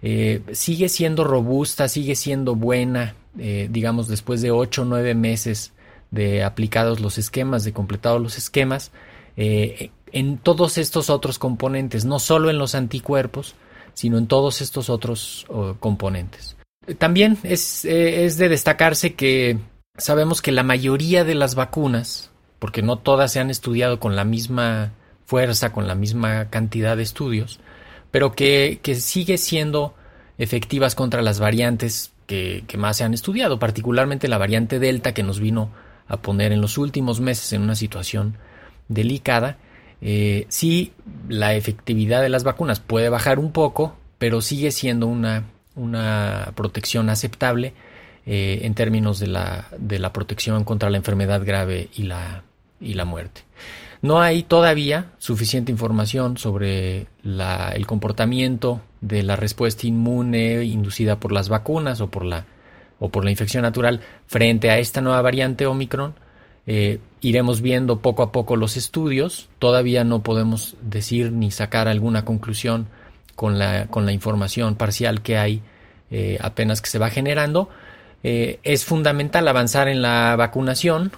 eh, 0.00 0.42
sigue 0.52 0.88
siendo 0.88 1.24
robusta, 1.24 1.88
sigue 1.88 2.14
siendo 2.14 2.54
buena, 2.54 3.16
digamos, 3.34 4.08
después 4.08 4.42
de 4.42 4.50
8 4.50 4.82
o 4.82 4.84
9 4.84 5.14
meses 5.14 5.72
de 6.10 6.42
aplicados 6.44 7.00
los 7.00 7.18
esquemas, 7.18 7.64
de 7.64 7.72
completados 7.72 8.20
los 8.20 8.36
esquemas, 8.38 8.92
eh, 9.36 9.90
en 10.12 10.38
todos 10.38 10.78
estos 10.78 11.10
otros 11.10 11.38
componentes, 11.38 12.04
no 12.04 12.18
solo 12.18 12.50
en 12.50 12.58
los 12.58 12.74
anticuerpos, 12.74 13.54
sino 13.94 14.18
en 14.18 14.26
todos 14.26 14.60
estos 14.60 14.90
otros 14.90 15.46
componentes. 15.78 16.56
También 16.98 17.38
es, 17.42 17.84
eh, 17.84 18.24
es 18.24 18.36
de 18.38 18.48
destacarse 18.48 19.14
que 19.14 19.58
sabemos 19.96 20.42
que 20.42 20.52
la 20.52 20.62
mayoría 20.62 21.24
de 21.24 21.34
las 21.34 21.54
vacunas, 21.54 22.30
porque 22.58 22.82
no 22.82 22.98
todas 22.98 23.32
se 23.32 23.40
han 23.40 23.50
estudiado 23.50 24.00
con 24.00 24.16
la 24.16 24.24
misma 24.24 24.92
fuerza, 25.26 25.72
con 25.72 25.86
la 25.86 25.94
misma 25.94 26.48
cantidad 26.50 26.96
de 26.96 27.02
estudios, 27.02 27.60
pero 28.10 28.32
que, 28.32 28.80
que 28.82 28.96
sigue 28.96 29.38
siendo 29.38 29.94
efectivas 30.38 30.94
contra 30.94 31.22
las 31.22 31.38
variantes 31.38 32.12
que, 32.26 32.64
que, 32.66 32.78
más 32.78 32.96
se 32.96 33.04
han 33.04 33.14
estudiado, 33.14 33.58
particularmente 33.58 34.26
la 34.26 34.38
variante 34.38 34.78
Delta 34.78 35.14
que 35.14 35.22
nos 35.22 35.38
vino 35.38 35.70
a 36.10 36.16
poner 36.18 36.52
en 36.52 36.60
los 36.60 36.76
últimos 36.76 37.20
meses 37.20 37.52
en 37.52 37.62
una 37.62 37.76
situación 37.76 38.36
delicada. 38.88 39.56
Eh, 40.02 40.44
sí, 40.48 40.92
la 41.28 41.54
efectividad 41.54 42.20
de 42.20 42.28
las 42.28 42.44
vacunas 42.44 42.80
puede 42.80 43.08
bajar 43.08 43.38
un 43.38 43.52
poco, 43.52 43.96
pero 44.18 44.40
sigue 44.42 44.72
siendo 44.72 45.06
una, 45.06 45.44
una 45.76 46.52
protección 46.56 47.08
aceptable 47.08 47.74
eh, 48.26 48.60
en 48.62 48.74
términos 48.74 49.20
de 49.20 49.28
la, 49.28 49.68
de 49.78 49.98
la, 50.00 50.12
protección 50.12 50.64
contra 50.64 50.90
la 50.90 50.96
enfermedad 50.96 51.44
grave 51.44 51.88
y 51.94 52.02
la, 52.02 52.42
y 52.80 52.94
la 52.94 53.04
muerte. 53.04 53.42
No 54.02 54.20
hay 54.20 54.42
todavía 54.42 55.12
suficiente 55.18 55.70
información 55.70 56.38
sobre 56.38 57.06
la, 57.22 57.70
el 57.70 57.86
comportamiento 57.86 58.80
de 59.00 59.22
la 59.22 59.36
respuesta 59.36 59.86
inmune 59.86 60.64
inducida 60.64 61.20
por 61.20 61.30
las 61.32 61.48
vacunas 61.48 62.00
o 62.00 62.10
por 62.10 62.24
la 62.24 62.46
o 63.00 63.08
por 63.08 63.24
la 63.24 63.30
infección 63.32 63.62
natural 63.62 64.00
frente 64.26 64.70
a 64.70 64.78
esta 64.78 65.00
nueva 65.00 65.20
variante 65.22 65.66
Omicron. 65.66 66.14
Eh, 66.66 67.00
iremos 67.22 67.62
viendo 67.62 68.00
poco 68.00 68.22
a 68.22 68.30
poco 68.30 68.54
los 68.54 68.76
estudios. 68.76 69.48
Todavía 69.58 70.04
no 70.04 70.22
podemos 70.22 70.76
decir 70.82 71.32
ni 71.32 71.50
sacar 71.50 71.88
alguna 71.88 72.24
conclusión 72.24 72.86
con 73.34 73.58
la, 73.58 73.86
con 73.86 74.06
la 74.06 74.12
información 74.12 74.76
parcial 74.76 75.22
que 75.22 75.38
hay 75.38 75.62
eh, 76.10 76.38
apenas 76.40 76.80
que 76.80 76.90
se 76.90 76.98
va 76.98 77.10
generando. 77.10 77.70
Eh, 78.22 78.60
es 78.64 78.84
fundamental 78.84 79.48
avanzar 79.48 79.88
en 79.88 80.02
la 80.02 80.36
vacunación, 80.36 81.10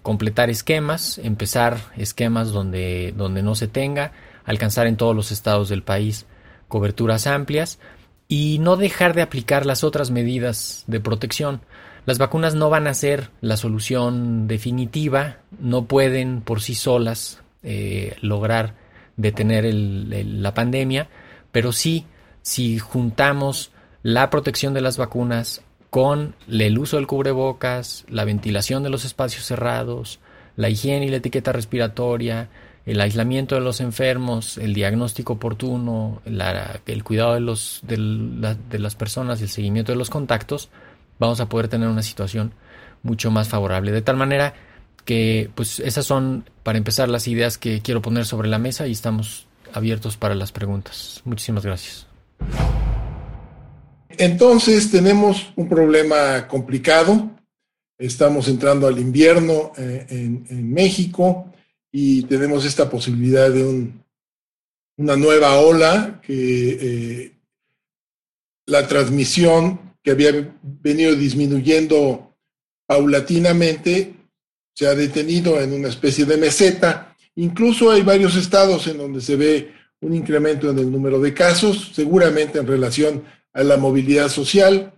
completar 0.00 0.48
esquemas, 0.48 1.18
empezar 1.18 1.76
esquemas 1.98 2.50
donde, 2.50 3.12
donde 3.14 3.42
no 3.42 3.54
se 3.54 3.68
tenga, 3.68 4.12
alcanzar 4.46 4.86
en 4.86 4.96
todos 4.96 5.14
los 5.14 5.32
estados 5.32 5.68
del 5.68 5.82
país 5.82 6.24
coberturas 6.66 7.26
amplias 7.26 7.78
y 8.28 8.58
no 8.58 8.76
dejar 8.76 9.14
de 9.14 9.22
aplicar 9.22 9.66
las 9.66 9.84
otras 9.84 10.10
medidas 10.10 10.84
de 10.86 11.00
protección. 11.00 11.60
Las 12.06 12.18
vacunas 12.18 12.54
no 12.54 12.70
van 12.70 12.86
a 12.86 12.94
ser 12.94 13.30
la 13.40 13.56
solución 13.56 14.46
definitiva, 14.46 15.38
no 15.58 15.86
pueden 15.86 16.42
por 16.42 16.60
sí 16.60 16.74
solas 16.74 17.42
eh, 17.62 18.16
lograr 18.20 18.74
detener 19.16 19.64
la 19.72 20.54
pandemia, 20.54 21.08
pero 21.52 21.72
sí, 21.72 22.04
si 22.42 22.78
juntamos 22.78 23.70
la 24.02 24.28
protección 24.28 24.74
de 24.74 24.82
las 24.82 24.98
vacunas 24.98 25.62
con 25.88 26.34
el 26.48 26.78
uso 26.78 26.96
del 26.96 27.06
cubrebocas, 27.06 28.04
la 28.08 28.24
ventilación 28.24 28.82
de 28.82 28.90
los 28.90 29.04
espacios 29.04 29.46
cerrados, 29.46 30.18
la 30.56 30.68
higiene 30.68 31.06
y 31.06 31.08
la 31.08 31.18
etiqueta 31.18 31.52
respiratoria, 31.52 32.48
el 32.86 33.00
aislamiento 33.00 33.54
de 33.54 33.62
los 33.62 33.80
enfermos, 33.80 34.58
el 34.58 34.74
diagnóstico 34.74 35.34
oportuno, 35.34 36.20
el 36.26 37.04
cuidado 37.04 37.34
de, 37.34 37.40
los, 37.40 37.80
de, 37.82 38.78
las 38.78 38.94
personas 38.94 39.40
el 39.40 39.48
seguimiento 39.48 39.92
de 39.92 39.96
los 39.96 40.10
contactos, 40.10 40.68
vamos 41.18 41.40
a 41.40 41.48
poder 41.48 41.68
tener 41.68 41.88
una 41.88 42.02
situación 42.02 42.52
mucho 43.02 43.30
más 43.30 43.48
favorable. 43.48 43.90
De 43.90 44.02
tal 44.02 44.16
manera 44.16 44.54
que, 45.06 45.50
pues, 45.54 45.80
esas 45.80 46.04
son, 46.04 46.44
para 46.62 46.76
empezar, 46.76 47.08
las 47.08 47.26
ideas 47.26 47.56
que 47.56 47.80
quiero 47.80 48.02
poner 48.02 48.26
sobre 48.26 48.48
la 48.48 48.58
mesa 48.58 48.86
y 48.86 48.92
estamos 48.92 49.46
abiertos 49.72 50.18
para 50.18 50.34
las 50.34 50.52
preguntas. 50.52 51.22
Muchísimas 51.24 51.64
gracias. 51.64 52.06
Entonces, 54.10 54.90
tenemos 54.90 55.52
un 55.56 55.68
problema 55.70 56.46
complicado. 56.48 57.30
Estamos 57.96 58.48
entrando 58.48 58.86
al 58.86 58.98
invierno 58.98 59.72
eh, 59.78 60.06
en 60.10 60.72
México 60.72 61.46
y 61.96 62.24
tenemos 62.24 62.64
esta 62.64 62.90
posibilidad 62.90 63.52
de 63.52 63.62
un, 63.62 64.04
una 64.98 65.14
nueva 65.14 65.60
ola 65.60 66.20
que 66.26 66.70
eh, 66.80 67.32
la 68.66 68.88
transmisión 68.88 69.94
que 70.02 70.10
había 70.10 70.56
venido 70.60 71.14
disminuyendo 71.14 72.34
paulatinamente 72.88 74.12
se 74.74 74.88
ha 74.88 74.96
detenido 74.96 75.60
en 75.60 75.72
una 75.72 75.86
especie 75.86 76.24
de 76.24 76.36
meseta. 76.36 77.16
Incluso 77.36 77.92
hay 77.92 78.02
varios 78.02 78.34
estados 78.34 78.88
en 78.88 78.98
donde 78.98 79.20
se 79.20 79.36
ve 79.36 79.72
un 80.00 80.16
incremento 80.16 80.70
en 80.70 80.80
el 80.80 80.90
número 80.90 81.20
de 81.20 81.32
casos, 81.32 81.92
seguramente 81.94 82.58
en 82.58 82.66
relación 82.66 83.22
a 83.52 83.62
la 83.62 83.76
movilidad 83.76 84.28
social, 84.30 84.92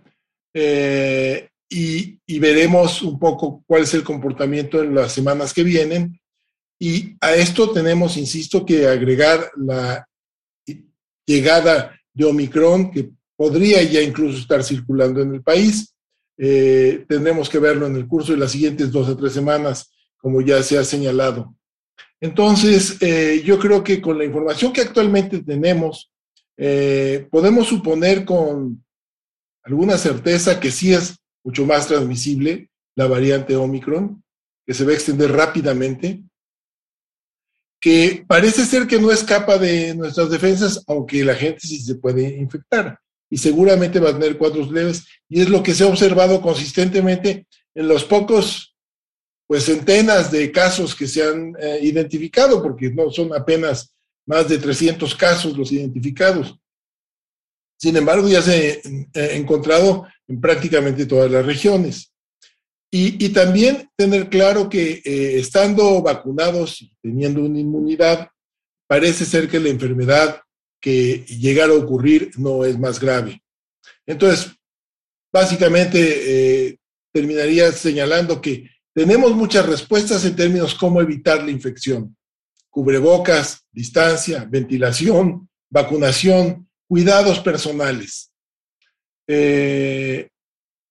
eh, 0.51 1.47
y, 1.69 2.17
y, 2.25 2.39
veremos 2.39 3.03
un 3.03 3.19
poco 3.19 3.63
cuál 3.67 3.83
es 3.83 3.93
el 3.93 4.03
comportamiento 4.03 4.81
en 4.81 4.95
las 4.95 5.11
semanas 5.11 5.53
que 5.53 5.61
vienen. 5.61 6.19
Y 6.79 7.15
a 7.21 7.33
esto 7.35 7.71
tenemos, 7.71 8.17
insisto, 8.17 8.65
que 8.65 8.87
agregar 8.87 9.51
la 9.57 10.07
llegada 11.25 11.99
de 12.13 12.25
Omicron, 12.25 12.91
que 12.91 13.09
podría 13.35 13.83
ya 13.83 14.01
incluso 14.01 14.37
estar 14.37 14.63
circulando 14.63 15.21
en 15.21 15.35
el 15.35 15.41
país. 15.41 15.93
Eh, 16.37 17.05
tendremos 17.07 17.49
que 17.49 17.59
verlo 17.59 17.87
en 17.87 17.95
el 17.95 18.07
curso 18.07 18.31
de 18.31 18.39
las 18.39 18.51
siguientes 18.51 18.91
dos 18.91 19.09
o 19.09 19.17
tres 19.17 19.33
semanas, 19.33 19.91
como 20.17 20.41
ya 20.41 20.61
se 20.61 20.77
ha 20.77 20.83
señalado. 20.83 21.55
Entonces, 22.19 22.97
eh, 23.01 23.41
yo 23.45 23.59
creo 23.59 23.83
que 23.83 24.01
con 24.01 24.17
la 24.17 24.25
información 24.25 24.73
que 24.73 24.81
actualmente 24.81 25.43
tenemos, 25.43 26.11
eh, 26.57 27.27
podemos 27.29 27.67
suponer 27.67 28.25
con 28.25 28.83
alguna 29.63 29.97
certeza 29.97 30.59
que 30.59 30.71
sí 30.71 30.93
es 30.93 31.15
mucho 31.43 31.65
más 31.65 31.87
transmisible 31.87 32.69
la 32.95 33.07
variante 33.07 33.55
Omicron, 33.55 34.23
que 34.65 34.73
se 34.73 34.83
va 34.83 34.91
a 34.91 34.95
extender 34.95 35.31
rápidamente, 35.31 36.23
que 37.79 38.25
parece 38.27 38.65
ser 38.65 38.87
que 38.87 38.99
no 38.99 39.11
escapa 39.11 39.57
de 39.57 39.93
nuestras 39.95 40.29
defensas, 40.29 40.83
aunque 40.87 41.23
la 41.23 41.35
gente 41.35 41.59
sí 41.61 41.79
se 41.79 41.95
puede 41.95 42.37
infectar 42.37 42.99
y 43.29 43.37
seguramente 43.37 43.99
va 43.99 44.09
a 44.09 44.13
tener 44.13 44.37
cuadros 44.37 44.71
leves 44.71 45.05
y 45.29 45.41
es 45.41 45.49
lo 45.49 45.61
que 45.61 45.73
se 45.73 45.83
ha 45.83 45.87
observado 45.87 46.41
consistentemente 46.41 47.45
en 47.75 47.87
los 47.87 48.03
pocos, 48.03 48.75
pues 49.45 49.65
centenas 49.65 50.31
de 50.31 50.51
casos 50.51 50.95
que 50.95 51.07
se 51.07 51.23
han 51.23 51.53
eh, 51.59 51.79
identificado, 51.81 52.61
porque 52.61 52.89
no 52.89 53.11
son 53.11 53.33
apenas 53.33 53.93
más 54.25 54.49
de 54.49 54.57
300 54.57 55.15
casos 55.15 55.57
los 55.57 55.71
identificados. 55.71 56.57
Sin 57.79 57.95
embargo, 57.95 58.27
ya 58.27 58.41
se 58.41 58.81
ha 59.15 59.19
encontrado 59.35 60.07
en 60.27 60.41
prácticamente 60.41 61.05
todas 61.05 61.29
las 61.29 61.45
regiones. 61.45 62.11
Y, 62.89 63.29
también 63.29 63.89
tener 63.97 64.29
claro 64.29 64.69
que 64.69 65.01
eh, 65.03 65.39
estando 65.39 66.01
vacunados 66.01 66.81
y 66.81 66.93
teniendo 67.01 67.43
una 67.43 67.59
inmunidad, 67.59 68.29
parece 68.87 69.25
ser 69.25 69.49
que 69.49 69.59
la 69.59 69.69
enfermedad 69.69 70.41
que 70.79 71.25
llegara 71.25 71.73
a 71.73 71.77
ocurrir 71.77 72.31
no 72.37 72.63
es 72.63 72.79
más 72.79 72.99
grave. 72.99 73.43
Entonces, 74.05 74.53
básicamente 75.33 76.67
eh, 76.69 76.77
terminaría 77.11 77.71
señalando 77.73 78.41
que 78.41 78.69
tenemos 78.93 79.35
muchas 79.35 79.65
respuestas 79.65 80.23
en 80.25 80.35
términos 80.35 80.73
cómo 80.73 81.01
evitar 81.01 81.43
la 81.43 81.51
infección. 81.51 82.15
Cubrebocas, 82.69 83.65
distancia, 83.71 84.47
ventilación, 84.49 85.49
vacunación, 85.69 86.69
cuidados 86.87 87.39
personales. 87.39 88.31
Eh, 89.27 90.29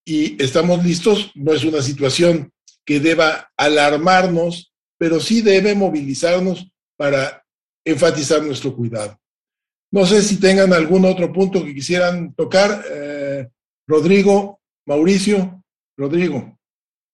y 0.06 0.40
estamos 0.42 0.82
listos, 0.84 1.32
no 1.34 1.52
es 1.52 1.64
una 1.64 1.82
situación 1.82 2.52
que 2.84 3.00
deba 3.00 3.50
alarmarnos, 3.56 4.72
pero 4.96 5.18
sí 5.20 5.42
debe 5.42 5.74
movilizarnos 5.74 6.68
para 6.96 7.44
enfatizar 7.84 8.42
nuestro 8.42 8.74
cuidado. 8.74 9.18
No 9.90 10.06
sé 10.06 10.22
si 10.22 10.38
tengan 10.38 10.72
algún 10.72 11.04
otro 11.04 11.32
punto 11.32 11.64
que 11.64 11.74
quisieran 11.74 12.34
tocar. 12.34 12.84
Eh, 12.90 13.48
Rodrigo, 13.88 14.60
Mauricio, 14.86 15.62
Rodrigo. 15.96 16.56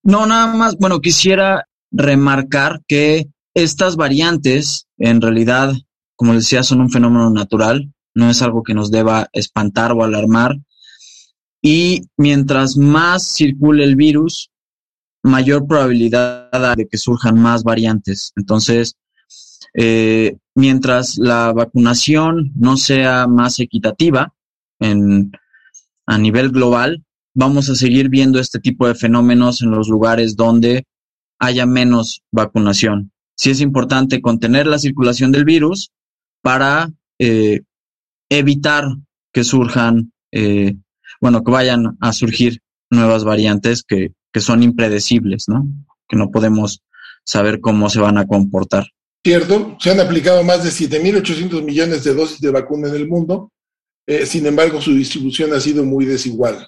No, 0.02 0.26
nada 0.26 0.54
más, 0.54 0.76
bueno, 0.76 1.00
quisiera 1.00 1.66
remarcar 1.90 2.82
que 2.86 3.28
estas 3.54 3.96
variantes, 3.96 4.86
en 4.98 5.20
realidad, 5.20 5.72
como 6.16 6.34
decía, 6.34 6.62
son 6.62 6.80
un 6.80 6.90
fenómeno 6.90 7.30
natural, 7.30 7.92
no 8.14 8.30
es 8.30 8.42
algo 8.42 8.62
que 8.62 8.74
nos 8.74 8.90
deba 8.90 9.28
espantar 9.32 9.92
o 9.92 10.04
alarmar. 10.04 10.56
Y 11.62 12.02
mientras 12.16 12.76
más 12.76 13.26
circule 13.28 13.84
el 13.84 13.96
virus, 13.96 14.50
mayor 15.22 15.66
probabilidad 15.66 16.76
de 16.76 16.88
que 16.88 16.98
surjan 16.98 17.40
más 17.40 17.62
variantes. 17.62 18.32
Entonces, 18.36 18.96
eh, 19.74 20.36
mientras 20.54 21.16
la 21.16 21.52
vacunación 21.52 22.52
no 22.56 22.76
sea 22.76 23.26
más 23.26 23.60
equitativa 23.60 24.34
en, 24.80 25.32
a 26.06 26.18
nivel 26.18 26.50
global, 26.50 27.04
vamos 27.34 27.70
a 27.70 27.74
seguir 27.74 28.08
viendo 28.08 28.38
este 28.38 28.58
tipo 28.58 28.86
de 28.86 28.94
fenómenos 28.94 29.62
en 29.62 29.70
los 29.70 29.88
lugares 29.88 30.36
donde 30.36 30.84
haya 31.38 31.66
menos 31.66 32.22
vacunación. 32.30 33.12
Sí 33.36 33.50
es 33.50 33.60
importante 33.60 34.20
contener 34.20 34.66
la 34.66 34.78
circulación 34.78 35.32
del 35.32 35.44
virus 35.44 35.90
para 36.42 36.90
eh, 37.18 37.62
evitar 38.28 38.84
que 39.32 39.44
surjan, 39.44 40.12
eh, 40.30 40.76
bueno, 41.22 41.44
que 41.44 41.52
vayan 41.52 41.96
a 42.00 42.12
surgir 42.12 42.60
nuevas 42.90 43.22
variantes 43.22 43.84
que, 43.84 44.12
que 44.32 44.40
son 44.40 44.62
impredecibles, 44.64 45.48
¿no? 45.48 45.64
Que 46.08 46.16
no 46.16 46.32
podemos 46.32 46.82
saber 47.24 47.60
cómo 47.60 47.88
se 47.88 48.00
van 48.00 48.18
a 48.18 48.26
comportar. 48.26 48.86
Cierto, 49.24 49.76
se 49.78 49.92
han 49.92 50.00
aplicado 50.00 50.42
más 50.42 50.64
de 50.64 50.70
7.800 50.70 51.62
millones 51.62 52.02
de 52.02 52.12
dosis 52.12 52.40
de 52.40 52.50
vacuna 52.50 52.88
en 52.88 52.96
el 52.96 53.08
mundo, 53.08 53.52
eh, 54.04 54.26
sin 54.26 54.44
embargo 54.46 54.80
su 54.80 54.92
distribución 54.92 55.54
ha 55.54 55.60
sido 55.60 55.84
muy 55.84 56.06
desigual. 56.06 56.66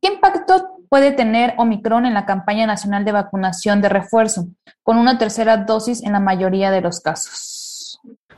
¿Qué 0.00 0.12
impacto 0.14 0.78
puede 0.88 1.10
tener 1.10 1.54
Omicron 1.58 2.06
en 2.06 2.14
la 2.14 2.26
campaña 2.26 2.64
nacional 2.64 3.04
de 3.04 3.10
vacunación 3.10 3.82
de 3.82 3.88
refuerzo, 3.88 4.46
con 4.84 4.98
una 4.98 5.18
tercera 5.18 5.56
dosis 5.56 6.00
en 6.04 6.12
la 6.12 6.20
mayoría 6.20 6.70
de 6.70 6.80
los 6.80 7.00
casos? 7.00 7.61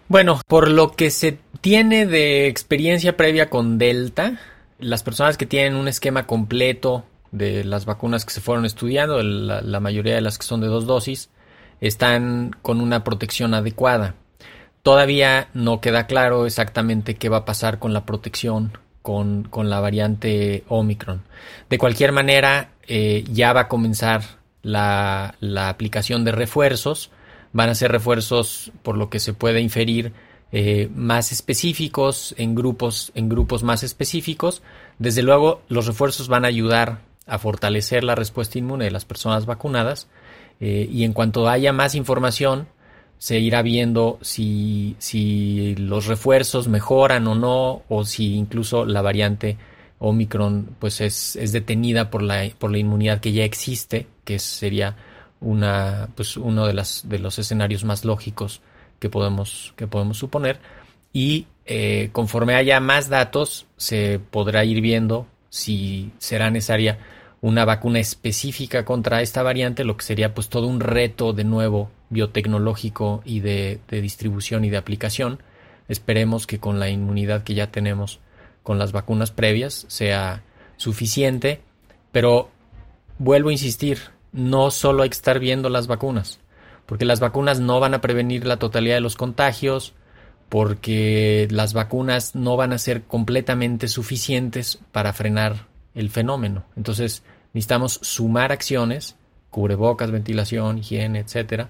Bueno, 0.09 0.41
por 0.47 0.71
lo 0.71 0.93
que 0.93 1.11
se 1.11 1.39
tiene 1.61 2.07
de 2.07 2.47
experiencia 2.47 3.17
previa 3.17 3.49
con 3.49 3.79
Delta, 3.79 4.39
las 4.79 5.03
personas 5.03 5.37
que 5.37 5.47
tienen 5.47 5.77
un 5.77 5.89
esquema 5.89 6.27
completo 6.27 7.05
de 7.33 7.65
las 7.65 7.85
vacunas 7.85 8.25
que 8.25 8.33
se 8.33 8.41
fueron 8.41 8.65
estudiando, 8.65 9.23
la, 9.23 9.61
la 9.61 9.81
mayoría 9.81 10.15
de 10.15 10.21
las 10.21 10.39
que 10.39 10.47
son 10.47 10.61
de 10.61 10.67
dos 10.67 10.87
dosis, 10.87 11.31
están 11.81 12.51
con 12.63 12.81
una 12.81 13.03
protección 13.03 13.55
adecuada. 13.55 14.15
Todavía 14.83 15.49
no 15.55 15.81
queda 15.81 16.07
claro 16.07 16.47
exactamente 16.47 17.17
qué 17.17 17.29
va 17.29 17.39
a 17.39 17.45
pasar 17.45 17.79
con 17.79 17.93
la 17.95 18.05
protección 18.05 18.73
con, 19.05 19.69
la 19.69 19.81
variante 19.81 20.65
Omicron. 20.69 21.23
De 21.69 21.77
cualquier 21.77 22.13
manera, 22.13 22.71
eh, 22.87 23.23
ya 23.31 23.53
va 23.53 23.63
a 23.63 23.69
comenzar 23.69 24.23
la, 24.63 25.35
aplicación 25.69 26.25
de 26.25 26.33
refuerzos. 26.33 27.11
Van 27.55 27.71
a 27.71 27.75
ser 27.75 27.91
refuerzos, 27.91 28.71
por 28.83 28.99
lo 28.99 29.09
que 29.09 29.19
se 29.19 29.33
puede 29.33 29.63
inferir, 29.63 30.13
eh, 30.53 30.91
más 30.95 31.33
específicos, 31.33 32.35
en 32.37 32.55
grupos, 32.55 33.11
en 33.15 33.31
grupos 33.31 33.63
más 33.63 33.83
específicos. 33.83 34.63
Desde 34.99 35.23
luego, 35.23 35.63
los 35.69 35.87
refuerzos 35.87 36.29
van 36.29 36.45
a 36.45 36.49
ayudar 36.49 37.01
a 37.27 37.39
fortalecer 37.39 38.05
la 38.05 38.15
respuesta 38.15 38.59
inmune 38.59 38.85
de 38.85 38.91
las 38.91 39.07
personas 39.07 39.47
vacunadas, 39.47 40.09
eh, 40.61 40.87
y 40.93 41.05
en 41.05 41.15
cuanto 41.15 41.49
haya 41.49 41.73
más 41.73 41.95
información, 41.95 42.69
se 43.19 43.39
irá 43.39 43.63
viendo 43.63 44.19
si, 44.21 44.97
si 44.99 45.75
los 45.77 46.07
refuerzos 46.07 46.69
mejoran 46.69 47.27
o 47.27 47.35
no, 47.35 47.83
o 47.89 48.05
si 48.05 48.35
incluso 48.35 48.85
la 48.85 49.01
variante 49.01 49.57
Omicron 49.99 50.77
pues 50.79 51.01
es, 51.01 51.37
es 51.37 51.53
detenida 51.53 52.11
por 52.11 52.23
la, 52.23 52.51
por 52.59 52.71
la 52.71 52.79
inmunidad 52.79 53.21
que 53.21 53.33
ya 53.33 53.45
existe, 53.45 54.07
que 54.25 54.39
sería 54.39 54.97
una, 55.45 56.09
pues 56.17 56.37
uno 56.37 56.67
de, 56.67 56.73
las, 56.73 57.09
de 57.09 57.19
los 57.19 57.39
escenarios 57.39 57.85
más 57.85 58.05
lógicos 58.05 58.61
que 58.99 59.09
podemos, 59.09 59.75
que 59.77 59.87
podemos 59.87 60.19
suponer. 60.19 60.59
Y 61.13 61.47
eh, 61.67 62.09
conforme 62.13 62.55
haya 62.55 62.81
más 62.81 63.09
datos, 63.09 63.67
se 63.77 64.19
podrá 64.19 64.65
ir 64.65 64.81
viendo 64.81 65.27
si 65.51 66.11
será 66.19 66.51
necesaria 66.51 66.99
una 67.41 67.67
vacuna 67.67 68.01
específica 68.01 68.87
contra 68.87 69.21
esta 69.21 69.43
variante, 69.43 69.85
lo 69.85 69.99
que 69.99 70.05
sería 70.05 70.35
pues 70.35 70.49
todo 70.49 70.67
un 70.67 70.81
reto 70.81 71.35
de 71.35 71.45
nuevo 71.45 71.91
biotecnológico 72.09 73.21
y 73.25 73.41
de, 73.41 73.81
distribución 73.91 74.65
y 74.65 74.71
de 74.71 74.79
aplicación. 74.79 75.43
Esperemos 75.87 76.47
que 76.47 76.59
con 76.59 76.81
la 76.81 76.89
inmunidad 76.89 77.45
que 77.45 77.53
ya 77.53 77.71
tenemos 77.71 78.21
con 78.63 78.79
las 78.79 78.93
vacunas 78.93 79.31
previas 79.31 79.85
sea 79.89 80.43
suficiente, 80.79 81.61
pero 82.13 82.49
vuelvo 83.19 83.51
a 83.51 83.53
insistir, 83.53 83.99
no 84.35 84.71
solo 84.71 85.03
hay 85.03 85.09
que 85.09 85.15
estar 85.15 85.39
viendo 85.39 85.71
las 85.71 85.87
vacunas, 85.87 86.41
porque 86.87 87.05
las 87.05 87.21
vacunas 87.21 87.61
no 87.61 87.81
van 87.81 87.95
a 87.95 88.01
prevenir 88.01 88.47
la 88.47 88.59
totalidad 88.59 88.97
de 88.97 89.01
los 89.01 89.17
contagios, 89.17 89.95
porque 90.49 91.49
las 91.51 91.73
vacunas 91.73 92.35
no 92.35 92.57
van 92.57 92.73
a 92.73 92.79
ser 92.79 93.05
completamente 93.05 93.89
suficientes 93.89 94.81
para 94.93 95.13
frenar 95.13 95.67
el 95.95 96.11
fenómeno. 96.11 96.65
Entonces, 96.77 97.23
necesitamos 97.53 98.01
sumar 98.03 98.53
acciones, 98.53 99.17
cubrebocas, 99.51 100.11
ventilación, 100.11 100.79
higiene, 100.79 101.21
etcétera, 101.21 101.69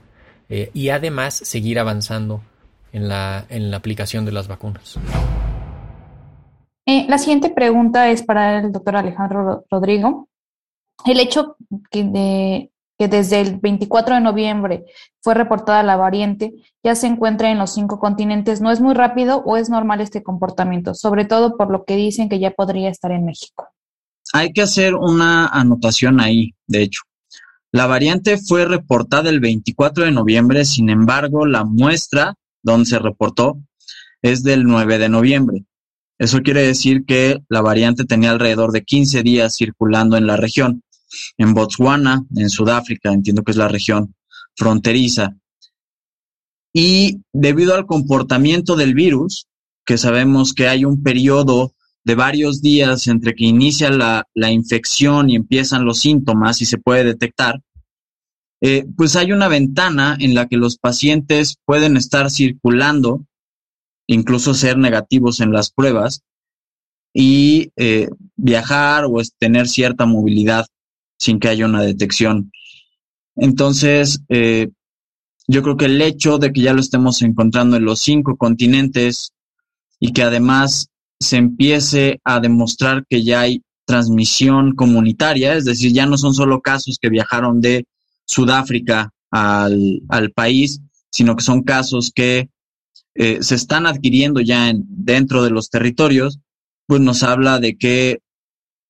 eh, 0.49 0.71
y 0.73 0.89
además 0.89 1.35
seguir 1.35 1.79
avanzando 1.79 2.43
en 2.93 3.09
la, 3.09 3.45
en 3.51 3.71
la 3.71 3.77
aplicación 3.77 4.25
de 4.25 4.33
las 4.33 4.49
vacunas. 4.49 4.99
Eh, 6.87 7.07
la 7.09 7.19
siguiente 7.19 7.51
pregunta 7.51 8.11
es 8.11 8.23
para 8.23 8.59
el 8.59 8.73
doctor 8.73 8.97
Alejandro 8.97 9.65
Rodrigo. 9.71 10.29
El 11.05 11.21
hecho 11.21 11.57
de 11.93 12.71
que 12.99 13.09
desde 13.09 13.41
el 13.41 13.59
24 13.59 14.15
de 14.15 14.21
noviembre 14.21 14.85
fue 15.21 15.35
reportada 15.35 15.83
la 15.83 15.97
variante, 15.97 16.55
ya 16.83 16.95
se 16.95 17.07
encuentra 17.07 17.51
en 17.51 17.59
los 17.59 17.75
cinco 17.75 17.99
continentes, 17.99 18.61
¿no 18.61 18.71
es 18.71 18.81
muy 18.81 18.95
rápido 18.95 19.43
o 19.45 19.57
es 19.57 19.69
normal 19.69 20.01
este 20.01 20.23
comportamiento? 20.23 20.95
Sobre 20.95 21.25
todo 21.25 21.57
por 21.57 21.71
lo 21.71 21.85
que 21.85 21.97
dicen 21.97 22.29
que 22.29 22.39
ya 22.39 22.53
podría 22.53 22.91
estar 22.91 23.11
en 23.11 23.25
México. 23.25 23.69
Hay 24.33 24.53
que 24.53 24.63
hacer 24.63 24.95
una 24.95 25.49
anotación 25.49 26.21
ahí, 26.21 26.55
de 26.67 26.83
hecho. 26.83 27.03
La 27.73 27.87
variante 27.87 28.39
fue 28.39 28.65
reportada 28.65 29.29
el 29.29 29.41
24 29.41 30.05
de 30.05 30.13
noviembre, 30.13 30.65
sin 30.65 30.89
embargo, 30.89 31.45
la 31.45 31.65
muestra 31.65 32.35
donde 32.63 32.87
se 32.87 33.01
reportó 33.01 33.59
es 34.23 34.45
del 34.45 34.65
9 34.65 34.99
de 34.99 35.09
noviembre. 35.09 35.65
Eso 36.17 36.41
quiere 36.43 36.63
decir 36.63 37.05
que 37.05 37.41
la 37.49 37.61
variante 37.61 38.05
tenía 38.05 38.31
alrededor 38.31 38.71
de 38.71 38.85
15 38.85 39.25
días 39.25 39.57
circulando 39.57 40.17
en 40.17 40.29
la 40.29 40.37
región. 40.37 40.84
En 41.37 41.55
Botswana, 41.55 42.25
en 42.37 42.51
Sudáfrica, 42.51 43.13
entiendo 43.13 43.43
que 43.43 43.53
es 43.53 43.57
la 43.57 43.69
región 43.69 44.15
fronteriza. 44.57 45.37
Y 46.73 47.21
debido 47.33 47.75
al 47.75 47.87
comportamiento 47.87 48.77
del 48.77 48.95
virus, 48.95 49.47
que 49.85 49.99
sabemos 49.99 50.55
que 50.55 50.69
hay 50.69 50.85
un 50.85 51.03
periodo 51.03 51.73
de 52.05 52.15
varios 52.15 52.61
días 52.61 53.07
entre 53.07 53.35
que 53.35 53.45
inicia 53.45 53.91
la, 53.91 54.53
infección 54.53 55.31
y 55.31 55.37
empiezan 55.37 55.85
los 55.85 56.01
síntomas 56.01 56.61
y 56.61 56.67
se 56.67 56.79
puede 56.79 57.05
detectar, 57.05 57.61
eh, 58.61 58.87
pues 58.97 59.17
hay 59.17 59.33
una 59.33 59.49
ventana 59.49 60.17
en 60.19 60.35
la 60.35 60.47
que 60.47 60.57
los 60.57 60.79
pacientes 60.79 61.57
pueden 61.65 61.97
estar 61.97 62.31
circulando 62.31 63.25
incluso 64.07 64.55
ser 64.55 64.77
negativos 64.77 65.41
en 65.41 65.53
las 65.53 65.71
pruebas 65.71 66.23
y 67.15 67.71
eh, 67.77 68.09
viajar 68.37 69.05
o 69.07 69.15
tener 69.39 69.69
cierta 69.69 70.05
movilidad 70.05 70.67
sin 71.19 71.39
que 71.39 71.49
haya 71.49 71.67
una 71.67 71.83
detección. 71.83 72.53
Entonces, 73.37 74.21
eh, 74.29 74.69
yo 75.47 75.63
creo 75.63 75.77
que 75.77 75.87
el 75.87 76.01
hecho 76.01 76.39
de 76.39 76.53
que 76.53 76.63
ya 76.63 76.73
lo 76.73 76.81
estemos 76.81 77.23
encontrando 77.23 77.77
en 77.77 77.85
los 77.85 78.01
cinco 78.01 78.37
continentes 78.37 79.33
y 80.01 80.13
que 80.13 80.23
además 80.23 80.89
se 81.21 81.37
empiece 81.37 82.21
a 82.25 82.41
demostrar 82.41 83.05
que 83.09 83.25
ya 83.25 83.43
hay 83.43 83.63
transmisión 83.87 84.75
comunitaria, 84.75 85.55
es 85.55 85.65
decir, 85.65 85.93
ya 85.93 86.07
no 86.07 86.17
son 86.17 86.35
solo 86.35 86.61
casos 86.61 86.99
que 87.01 87.11
viajaron 87.11 87.61
de 87.61 87.87
Sudáfrica 88.27 89.11
al, 89.31 90.01
al 90.09 90.33
país, 90.33 90.81
sino 91.11 91.37
que 91.37 91.45
son 91.45 91.63
casos 91.63 92.11
que 92.15 92.49
eh, 93.15 93.43
se 93.43 93.55
están 93.55 93.87
adquiriendo 93.87 94.41
ya 94.41 94.71
en, 94.71 94.85
dentro 94.89 95.43
de 95.43 95.51
los 95.51 95.71
territorios, 95.71 96.41
pues 96.87 97.01
nos 97.01 97.23
habla 97.23 97.61
de 97.61 97.77
que 97.77 98.19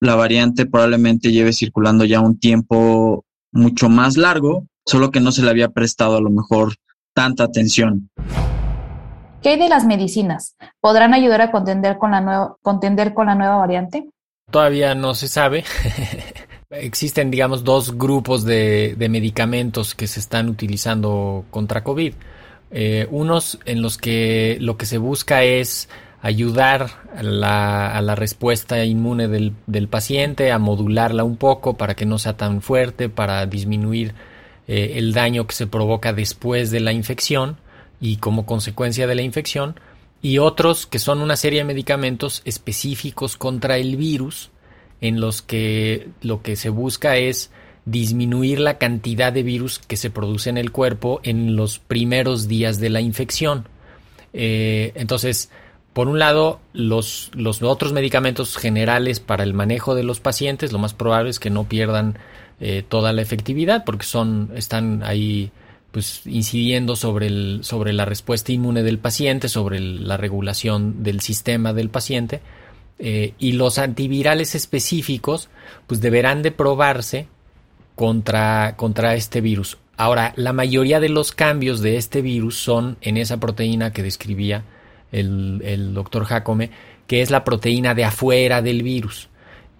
la 0.00 0.14
variante 0.14 0.66
probablemente 0.66 1.32
lleve 1.32 1.52
circulando 1.52 2.04
ya 2.04 2.20
un 2.20 2.38
tiempo 2.38 3.24
mucho 3.52 3.88
más 3.88 4.16
largo, 4.16 4.66
solo 4.84 5.10
que 5.10 5.20
no 5.20 5.32
se 5.32 5.42
le 5.42 5.50
había 5.50 5.68
prestado 5.68 6.16
a 6.16 6.20
lo 6.20 6.30
mejor 6.30 6.74
tanta 7.14 7.44
atención. 7.44 8.10
¿Qué 9.42 9.50
hay 9.50 9.58
de 9.58 9.68
las 9.68 9.84
medicinas? 9.84 10.56
¿Podrán 10.80 11.14
ayudar 11.14 11.42
a 11.42 11.50
contender 11.50 11.98
con 11.98 12.12
la, 12.12 12.20
nueva, 12.20 12.56
contender 12.62 13.14
con 13.14 13.26
la 13.26 13.34
nueva 13.34 13.56
variante? 13.56 14.08
Todavía 14.50 14.94
no 14.94 15.14
se 15.14 15.28
sabe. 15.28 15.64
Existen, 16.70 17.30
digamos, 17.30 17.62
dos 17.62 17.96
grupos 17.96 18.44
de, 18.44 18.94
de 18.96 19.08
medicamentos 19.08 19.94
que 19.94 20.06
se 20.06 20.20
están 20.20 20.48
utilizando 20.48 21.44
contra 21.50 21.84
COVID. 21.84 22.14
Eh, 22.70 23.06
unos 23.10 23.60
en 23.66 23.82
los 23.82 23.98
que 23.98 24.56
lo 24.60 24.76
que 24.76 24.86
se 24.86 24.98
busca 24.98 25.44
es 25.44 25.88
ayudar 26.24 26.90
a 27.14 27.22
la, 28.00 28.14
respuesta 28.14 28.82
inmune 28.82 29.28
del, 29.28 29.88
paciente, 29.88 30.52
a 30.52 30.58
modularla 30.58 31.22
un 31.22 31.36
poco 31.36 31.76
para 31.76 31.94
que 31.94 32.06
no 32.06 32.18
sea 32.18 32.34
tan 32.34 32.62
fuerte, 32.62 33.10
para 33.10 33.44
disminuir 33.44 34.14
eh, 34.66 34.94
el 34.96 35.12
daño 35.12 35.46
que 35.46 35.54
se 35.54 35.66
provoca 35.66 36.14
después 36.14 36.70
de 36.70 36.80
la 36.80 36.94
infección 36.94 37.58
y 38.00 38.16
como 38.16 38.46
consecuencia 38.46 39.06
de 39.06 39.14
la 39.16 39.20
infección, 39.20 39.78
y 40.22 40.38
otros 40.38 40.86
que 40.86 40.98
son 40.98 41.20
una 41.20 41.36
serie 41.36 41.58
de 41.58 41.66
medicamentos 41.66 42.40
específicos 42.46 43.36
contra 43.36 43.76
el 43.76 43.96
virus, 43.96 44.50
en 45.02 45.20
los 45.20 45.42
que 45.42 46.08
lo 46.22 46.40
que 46.40 46.56
se 46.56 46.70
busca 46.70 47.18
es 47.18 47.50
disminuir 47.84 48.60
la 48.60 48.78
cantidad 48.78 49.30
de 49.30 49.42
virus 49.42 49.78
que 49.78 49.98
se 49.98 50.08
produce 50.08 50.48
en 50.48 50.56
el 50.56 50.72
cuerpo 50.72 51.20
en 51.22 51.54
los 51.54 51.80
primeros 51.80 52.48
días 52.48 52.80
de 52.80 52.88
la 52.88 53.02
infección. 53.02 53.68
Eh, 54.32 54.92
entonces, 54.94 55.50
por 55.94 56.08
un 56.08 56.18
lado, 56.18 56.60
los, 56.72 57.30
los, 57.34 57.62
otros 57.62 57.92
medicamentos 57.92 58.56
generales 58.56 59.20
para 59.20 59.44
el 59.44 59.54
manejo 59.54 59.94
de 59.94 60.02
los 60.02 60.18
pacientes, 60.18 60.72
lo 60.72 60.80
más 60.80 60.92
probable 60.92 61.30
es 61.30 61.38
que 61.38 61.50
no 61.50 61.64
pierdan 61.64 62.18
eh, 62.60 62.84
toda 62.86 63.12
la 63.12 63.22
efectividad 63.22 63.84
porque 63.84 64.04
son, 64.04 64.50
están 64.56 65.04
ahí 65.04 65.52
pues 65.92 66.22
incidiendo 66.26 66.96
sobre, 66.96 67.28
el, 67.28 67.60
sobre 67.62 67.92
la 67.92 68.04
respuesta 68.04 68.50
inmune 68.50 68.82
del 68.82 68.98
paciente, 68.98 69.48
sobre 69.48 69.78
la 69.78 70.16
regulación 70.16 71.04
del 71.04 71.20
sistema 71.20 71.72
del 71.72 71.88
paciente. 71.90 72.40
Eh, 72.98 73.34
y 73.38 73.52
los 73.52 73.78
antivirales 73.78 74.56
específicos 74.56 75.48
pues 75.86 76.00
deberán 76.00 76.42
de 76.42 76.50
probarse 76.50 77.28
contra, 77.94 78.74
contra 78.76 79.14
este 79.14 79.40
virus. 79.40 79.78
Ahora, 79.96 80.32
la 80.34 80.52
mayoría 80.52 80.98
de 80.98 81.08
los 81.08 81.30
cambios 81.30 81.80
de 81.80 81.96
este 81.96 82.20
virus 82.20 82.56
son 82.56 82.96
en 83.00 83.16
esa 83.16 83.38
proteína 83.38 83.92
que 83.92 84.02
describía 84.02 84.64
el, 85.14 85.94
doctor 85.94 86.24
Jacome, 86.24 86.70
que 87.06 87.22
es 87.22 87.30
la 87.30 87.44
proteína 87.44 87.94
de 87.94 88.04
afuera 88.04 88.62
del 88.62 88.82
virus. 88.82 89.28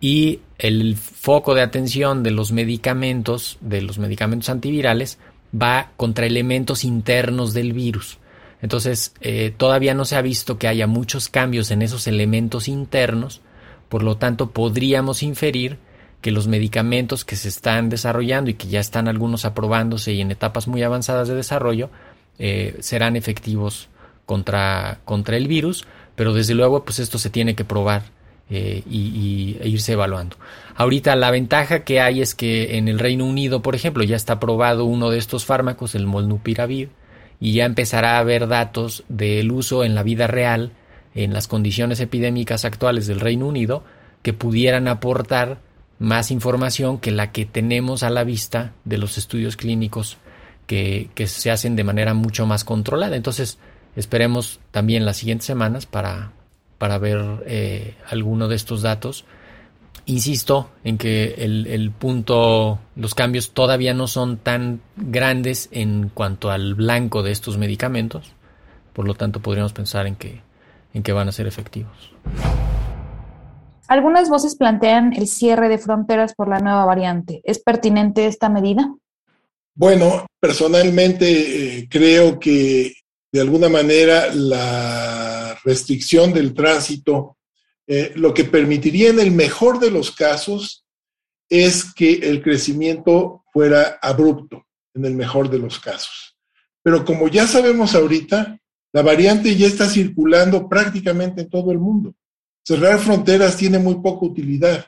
Y 0.01 0.41
el 0.59 0.97
foco 0.97 1.55
de 1.55 1.63
atención 1.63 2.23
de 2.23 2.31
los 2.31 2.53
medicamentos, 2.53 3.59
de 3.61 3.83
los 3.83 3.99
medicamentos 3.99 4.49
antivirales, 4.49 5.19
va 5.55 5.91
contra 5.97 6.27
elementos 6.27 6.85
internos 6.85 7.55
del 7.55 7.73
virus. 7.73 8.19
Entonces, 8.61 9.15
eh, 9.21 9.53
todavía 9.57 9.95
no 9.95 10.05
se 10.05 10.17
ha 10.17 10.23
visto 10.23 10.59
que 10.59 10.69
haya 10.69 10.87
muchos 10.87 11.29
cambios 11.29 11.71
en 11.71 11.83
esos 11.83 12.07
elementos 12.07 12.69
internos, 12.69 13.41
por 13.89 14.03
lo 14.03 14.17
tanto, 14.17 14.51
podríamos 14.51 15.23
inferir 15.23 15.79
que 16.21 16.31
los 16.31 16.49
medicamentos 16.49 17.25
que 17.25 17.37
se 17.37 17.49
están 17.49 17.91
desarrollando 17.91 18.51
y 18.51 18.55
que 18.55 18.69
ya 18.69 18.81
están 18.81 19.09
algunos 19.09 19.45
aprobándose 19.45 20.13
y 20.15 20.23
en 20.23 20.31
etapas 20.31 20.67
muy 20.67 20.83
avanzadas 20.83 21.29
de 21.29 21.35
desarrollo 21.35 21.91
eh, 22.39 22.77
serán 22.81 23.15
efectivos 23.15 23.91
contra, 24.27 25.01
contra 25.05 25.37
el 25.37 25.49
virus, 25.49 25.87
pero 26.15 26.33
desde 26.33 26.55
luego 26.55 26.85
pues 26.85 26.99
esto 26.99 27.19
se 27.19 27.31
tiene 27.31 27.55
que 27.55 27.65
probar 27.65 28.03
eh, 28.51 28.83
y, 28.89 29.57
e 29.61 29.69
irse 29.69 29.93
evaluando. 29.93 30.37
Ahorita 30.77 31.17
la 31.17 31.31
ventaja 31.31 31.85
que 31.85 32.01
hay 32.01 32.21
es 32.21 32.35
que 32.35 32.77
en 32.77 32.89
el 32.89 32.99
Reino 32.99 33.25
Unido, 33.25 33.63
por 33.63 33.75
ejemplo, 33.75 34.05
ya 34.05 34.17
está 34.17 34.35
aprobado 34.35 34.85
uno 34.85 35.11
de 35.11 35.19
estos 35.19 35.45
fármacos, 35.45 35.95
el 35.95 36.07
molnupiravir, 36.07 36.91
y 37.41 37.53
ya 37.53 37.65
empezará 37.65 38.17
a 38.17 38.21
haber 38.21 38.49
datos 38.49 39.05
del 39.09 39.51
uso 39.51 39.85
en 39.85 39.95
la 39.95 40.03
vida 40.03 40.27
real, 40.27 40.73
en 41.15 41.33
las 41.33 41.49
condiciones 41.49 42.01
epidémicas 42.01 42.65
actuales 42.65 43.07
del 43.07 43.21
Reino 43.21 43.47
Unido, 43.47 43.85
que 44.23 44.33
pudieran 44.33 44.89
aportar 44.89 45.59
más 45.99 46.31
información 46.31 46.99
que 46.99 47.11
la 47.11 47.33
que 47.33 47.47
tenemos 47.47 48.03
a 48.03 48.11
la 48.11 48.25
vista 48.25 48.73
de 48.85 48.99
los 48.99 49.17
estudios 49.19 49.57
clínicos 49.57 50.19
que, 50.67 51.11
se 51.27 51.51
hacen 51.51 51.77
de 51.77 51.85
manera 51.85 52.15
mucho 52.15 52.47
más 52.47 52.65
controlada. 52.65 53.17
Entonces, 53.17 53.59
esperemos 53.97 54.61
también 54.71 55.05
las 55.05 55.17
siguientes 55.19 55.47
semanas 55.47 55.87
para, 55.87 56.33
para 56.79 56.99
ver 56.99 57.45
eh, 57.47 57.95
alguno 58.11 58.49
de 58.49 58.57
estos 58.57 58.83
datos. 58.83 59.25
Insisto 60.07 60.71
en 60.85 60.99
que 60.99 61.35
el, 61.39 61.67
el, 61.67 61.91
punto, 61.91 62.79
los 62.95 63.15
cambios 63.15 63.53
todavía 63.53 63.95
no 63.95 64.07
son 64.07 64.37
tan 64.37 64.81
grandes 64.97 65.69
en 65.73 66.11
cuanto 66.13 66.51
al 66.51 66.75
blanco 66.75 67.23
de 67.23 67.33
estos 67.33 67.57
medicamentos, 67.57 68.33
por 68.93 69.07
lo 69.07 69.15
tanto 69.15 69.41
podríamos 69.41 69.73
pensar 69.73 70.07
en 70.07 70.17
que, 70.17 70.43
en 70.93 71.03
que 71.03 71.13
van 71.13 71.29
a 71.29 71.33
ser 71.33 71.47
efectivos. 71.47 72.13
Algunas 73.89 74.29
voces 74.29 74.57
plantean 74.57 75.13
el 75.15 75.27
cierre 75.27 75.69
de 75.69 75.79
fronteras 75.79 76.35
por 76.35 76.49
la 76.49 76.59
nueva 76.59 76.85
variante. 76.85 77.41
¿Es 77.45 77.59
pertinente 77.59 78.27
esta 78.27 78.49
medida? 78.49 78.95
Bueno, 79.75 80.27
personalmente 80.41 81.79
eh, 81.79 81.89
creo 81.91 82.39
que 82.39 82.93
de 83.35 83.41
alguna 83.41 83.69
manera 83.69 84.33
la 84.33 85.59
restricción 85.65 86.33
del 86.33 86.55
tránsito 86.55 87.37
eh, 87.85 88.13
lo 88.15 88.33
que 88.33 88.45
permitiría 88.45 89.11
en 89.11 89.19
el 89.19 89.33
mejor 89.33 89.81
de 89.81 89.91
los 89.91 90.13
casos 90.13 90.87
es 91.49 91.93
que 91.93 92.13
el 92.13 92.41
crecimiento 92.43 93.43
fuera 93.53 93.99
abrupto, 94.01 94.65
en 94.95 95.05
el 95.05 95.15
mejor 95.15 95.51
de 95.51 95.59
los 95.59 95.81
casos. 95.81 96.37
Pero 96.81 97.05
como 97.05 97.27
ya 97.27 97.49
sabemos 97.49 97.97
ahorita, 97.97 98.57
la 98.93 99.03
variante 99.03 99.57
ya 99.57 99.67
está 99.67 99.89
circulando 99.89 100.69
prácticamente 100.69 101.43
en 101.43 101.51
todo 101.51 101.73
el 101.73 101.81
mundo 101.81 102.15
cerrar 102.65 103.01
fronteras 103.01 103.57
tiene 103.57 103.81
muy 103.81 103.97
poca 103.97 104.27
utilidad. 104.27 104.87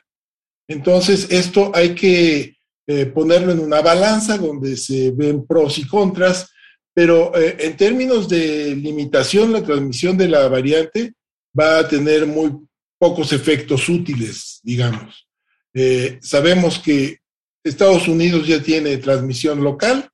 Entonces, 0.69 1.27
esto 1.29 1.71
hay 1.73 1.93
que 1.95 2.55
eh, 2.87 3.05
ponerlo 3.07 3.51
en 3.51 3.59
una 3.59 3.81
balanza 3.81 4.37
donde 4.37 4.77
se 4.77 5.11
ven 5.11 5.45
pros 5.45 5.77
y 5.77 5.85
contras, 5.85 6.49
pero 6.97 7.31
eh, 7.35 7.55
en 7.59 7.77
términos 7.77 8.27
de 8.27 8.75
limitación, 8.75 9.53
la 9.53 9.63
transmisión 9.63 10.17
de 10.17 10.27
la 10.27 10.47
variante 10.47 11.13
va 11.57 11.77
a 11.77 11.87
tener 11.87 12.25
muy 12.25 12.51
pocos 12.97 13.31
efectos 13.33 13.87
útiles, 13.87 14.59
digamos. 14.63 15.27
Eh, 15.75 16.17
sabemos 16.23 16.79
que 16.79 17.19
Estados 17.63 18.07
Unidos 18.07 18.47
ya 18.47 18.63
tiene 18.63 18.97
transmisión 18.97 19.63
local, 19.63 20.09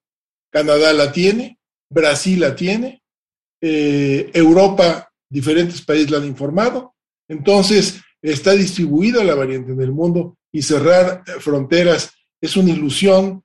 Canadá 0.52 0.92
la 0.92 1.14
tiene, 1.14 1.58
Brasil 1.90 2.42
la 2.42 2.54
tiene, 2.54 3.02
eh, 3.62 4.30
Europa, 4.34 5.10
diferentes 5.30 5.82
países 5.84 6.12
la 6.12 6.18
han 6.18 6.26
informado. 6.26 6.96
Entonces, 7.30 8.02
está 8.22 8.52
distribuida 8.52 9.24
la 9.24 9.36
variante 9.36 9.72
en 9.72 9.82
el 9.82 9.94
mundo 9.94 10.38
y 10.52 10.62
cerrar 10.62 11.24
fronteras 11.40 12.12
es 12.42 12.58
una 12.58 12.72
ilusión, 12.72 13.42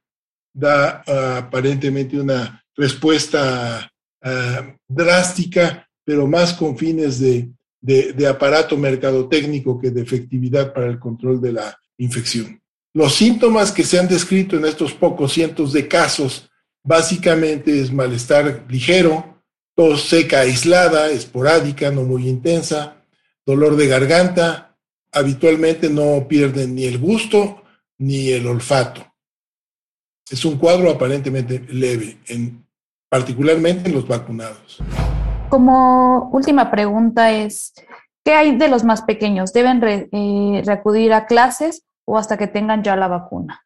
da 0.53 1.05
uh, 1.07 1.44
aparentemente 1.44 2.18
una 2.18 2.64
respuesta 2.78 3.90
uh, 4.24 4.72
drástica, 4.88 5.86
pero 6.04 6.26
más 6.26 6.54
con 6.54 6.78
fines 6.78 7.18
de, 7.18 7.50
de, 7.80 8.14
de 8.14 8.26
aparato 8.26 8.76
mercadotécnico 8.76 9.78
que 9.78 9.90
de 9.90 10.00
efectividad 10.00 10.72
para 10.72 10.86
el 10.86 10.98
control 10.98 11.40
de 11.40 11.52
la 11.52 11.78
infección. 11.98 12.62
Los 12.94 13.14
síntomas 13.14 13.72
que 13.72 13.82
se 13.82 13.98
han 13.98 14.08
descrito 14.08 14.56
en 14.56 14.64
estos 14.64 14.94
pocos 14.94 15.32
cientos 15.32 15.72
de 15.72 15.86
casos 15.86 16.48
básicamente 16.82 17.78
es 17.78 17.92
malestar 17.92 18.64
ligero, 18.68 19.42
tos 19.74 20.08
seca 20.08 20.40
aislada, 20.40 21.10
esporádica, 21.10 21.90
no 21.90 22.04
muy 22.04 22.28
intensa, 22.28 23.04
dolor 23.44 23.76
de 23.76 23.88
garganta, 23.88 24.76
habitualmente 25.12 25.90
no 25.90 26.26
pierden 26.28 26.74
ni 26.74 26.84
el 26.84 26.98
gusto 26.98 27.62
ni 27.98 28.30
el 28.30 28.46
olfato. 28.46 29.04
Es 30.30 30.44
un 30.44 30.58
cuadro 30.58 30.90
aparentemente 30.90 31.64
leve, 31.68 32.18
particularmente 33.08 33.88
en 33.88 33.94
los 33.94 34.06
vacunados. 34.06 34.78
Como 35.48 36.30
última 36.32 36.70
pregunta 36.70 37.32
es, 37.32 37.72
¿qué 38.24 38.32
hay 38.32 38.56
de 38.56 38.68
los 38.68 38.84
más 38.84 39.02
pequeños? 39.02 39.52
¿Deben 39.52 39.80
re, 39.80 40.08
eh, 40.12 40.62
reacudir 40.64 41.12
a 41.12 41.26
clases 41.26 41.84
o 42.04 42.18
hasta 42.18 42.36
que 42.36 42.46
tengan 42.46 42.82
ya 42.82 42.96
la 42.96 43.08
vacuna? 43.08 43.64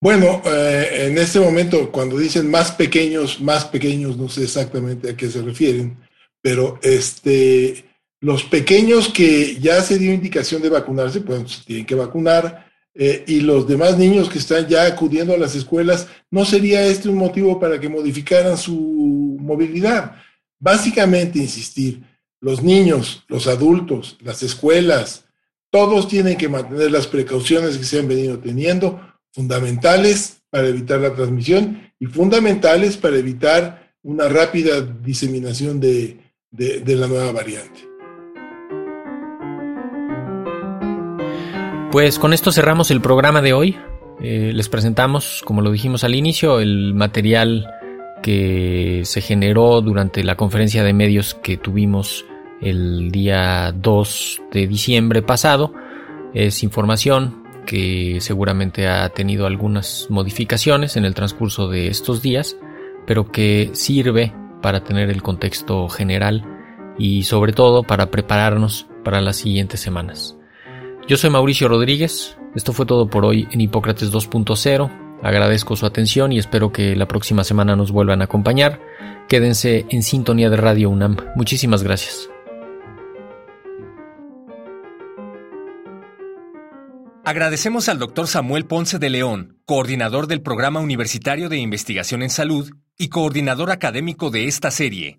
Bueno, 0.00 0.42
eh, 0.44 1.06
en 1.08 1.16
este 1.16 1.40
momento, 1.40 1.90
cuando 1.90 2.18
dicen 2.18 2.50
más 2.50 2.72
pequeños, 2.72 3.40
más 3.40 3.64
pequeños, 3.64 4.18
no 4.18 4.28
sé 4.28 4.44
exactamente 4.44 5.10
a 5.10 5.16
qué 5.16 5.30
se 5.30 5.40
refieren, 5.40 5.96
pero 6.42 6.78
este, 6.82 7.86
los 8.20 8.44
pequeños 8.44 9.08
que 9.08 9.58
ya 9.58 9.80
se 9.80 9.98
dio 9.98 10.12
indicación 10.12 10.60
de 10.60 10.68
vacunarse, 10.68 11.22
pues 11.22 11.64
tienen 11.64 11.86
que 11.86 11.94
vacunar, 11.94 12.63
eh, 12.94 13.24
y 13.26 13.40
los 13.40 13.66
demás 13.66 13.98
niños 13.98 14.28
que 14.28 14.38
están 14.38 14.68
ya 14.68 14.86
acudiendo 14.86 15.34
a 15.34 15.38
las 15.38 15.54
escuelas, 15.54 16.06
¿no 16.30 16.44
sería 16.44 16.86
este 16.86 17.08
un 17.08 17.16
motivo 17.16 17.58
para 17.58 17.80
que 17.80 17.88
modificaran 17.88 18.56
su 18.56 19.36
movilidad? 19.40 20.16
Básicamente, 20.60 21.38
insistir, 21.38 22.02
los 22.40 22.62
niños, 22.62 23.24
los 23.28 23.46
adultos, 23.46 24.16
las 24.20 24.42
escuelas, 24.42 25.24
todos 25.70 26.06
tienen 26.06 26.36
que 26.36 26.48
mantener 26.48 26.90
las 26.90 27.06
precauciones 27.06 27.76
que 27.76 27.84
se 27.84 27.98
han 27.98 28.06
venido 28.06 28.38
teniendo 28.38 29.00
fundamentales 29.32 30.36
para 30.48 30.68
evitar 30.68 31.00
la 31.00 31.12
transmisión 31.12 31.90
y 31.98 32.06
fundamentales 32.06 32.96
para 32.96 33.16
evitar 33.16 33.92
una 34.02 34.28
rápida 34.28 34.80
diseminación 34.80 35.80
de, 35.80 36.20
la 36.52 37.08
nueva 37.08 37.32
variante. 37.32 37.80
Pues 41.94 42.18
con 42.18 42.32
esto 42.32 42.50
cerramos 42.50 42.90
el 42.90 43.00
programa 43.00 43.40
de 43.40 43.52
hoy. 43.52 43.76
Eh, 44.20 44.50
les 44.52 44.68
presentamos, 44.68 45.42
como 45.44 45.60
lo 45.60 45.70
dijimos 45.70 46.02
al 46.02 46.16
inicio, 46.16 46.58
el 46.58 46.92
material 46.92 47.70
que 48.20 49.02
se 49.04 49.20
generó 49.20 49.80
durante 49.80 50.24
la 50.24 50.34
conferencia 50.34 50.82
de 50.82 50.92
medios 50.92 51.34
que 51.34 51.56
tuvimos 51.56 52.26
el 52.60 53.12
día 53.12 53.70
2 53.70 54.42
de 54.50 54.66
diciembre 54.66 55.22
pasado. 55.22 55.72
Es 56.34 56.64
información 56.64 57.44
que 57.64 58.16
seguramente 58.20 58.88
ha 58.88 59.08
tenido 59.10 59.46
algunas 59.46 60.08
modificaciones 60.10 60.96
en 60.96 61.04
el 61.04 61.14
transcurso 61.14 61.68
de 61.68 61.86
estos 61.86 62.22
días, 62.22 62.56
pero 63.06 63.30
que 63.30 63.70
sirve 63.72 64.34
para 64.62 64.82
tener 64.82 65.10
el 65.10 65.22
contexto 65.22 65.88
general 65.88 66.44
y 66.98 67.22
sobre 67.22 67.52
todo 67.52 67.84
para 67.84 68.10
prepararnos 68.10 68.88
para 69.04 69.20
las 69.20 69.36
siguientes 69.36 69.78
semanas. 69.78 70.36
Yo 71.06 71.18
soy 71.18 71.28
Mauricio 71.28 71.68
Rodríguez, 71.68 72.38
esto 72.54 72.72
fue 72.72 72.86
todo 72.86 73.10
por 73.10 73.26
hoy 73.26 73.46
en 73.50 73.60
Hipócrates 73.60 74.10
2.0, 74.10 75.18
agradezco 75.22 75.76
su 75.76 75.84
atención 75.84 76.32
y 76.32 76.38
espero 76.38 76.72
que 76.72 76.96
la 76.96 77.06
próxima 77.06 77.44
semana 77.44 77.76
nos 77.76 77.92
vuelvan 77.92 78.22
a 78.22 78.24
acompañar. 78.24 78.80
Quédense 79.28 79.84
en 79.90 80.02
sintonía 80.02 80.48
de 80.48 80.56
Radio 80.56 80.88
UNAM. 80.88 81.16
Muchísimas 81.36 81.82
gracias. 81.82 82.30
Agradecemos 87.22 87.90
al 87.90 87.98
doctor 87.98 88.26
Samuel 88.26 88.64
Ponce 88.64 88.98
de 88.98 89.10
León, 89.10 89.58
coordinador 89.66 90.26
del 90.26 90.40
Programa 90.40 90.80
Universitario 90.80 91.50
de 91.50 91.58
Investigación 91.58 92.22
en 92.22 92.30
Salud 92.30 92.70
y 92.96 93.08
coordinador 93.08 93.70
académico 93.70 94.30
de 94.30 94.46
esta 94.46 94.70
serie. 94.70 95.18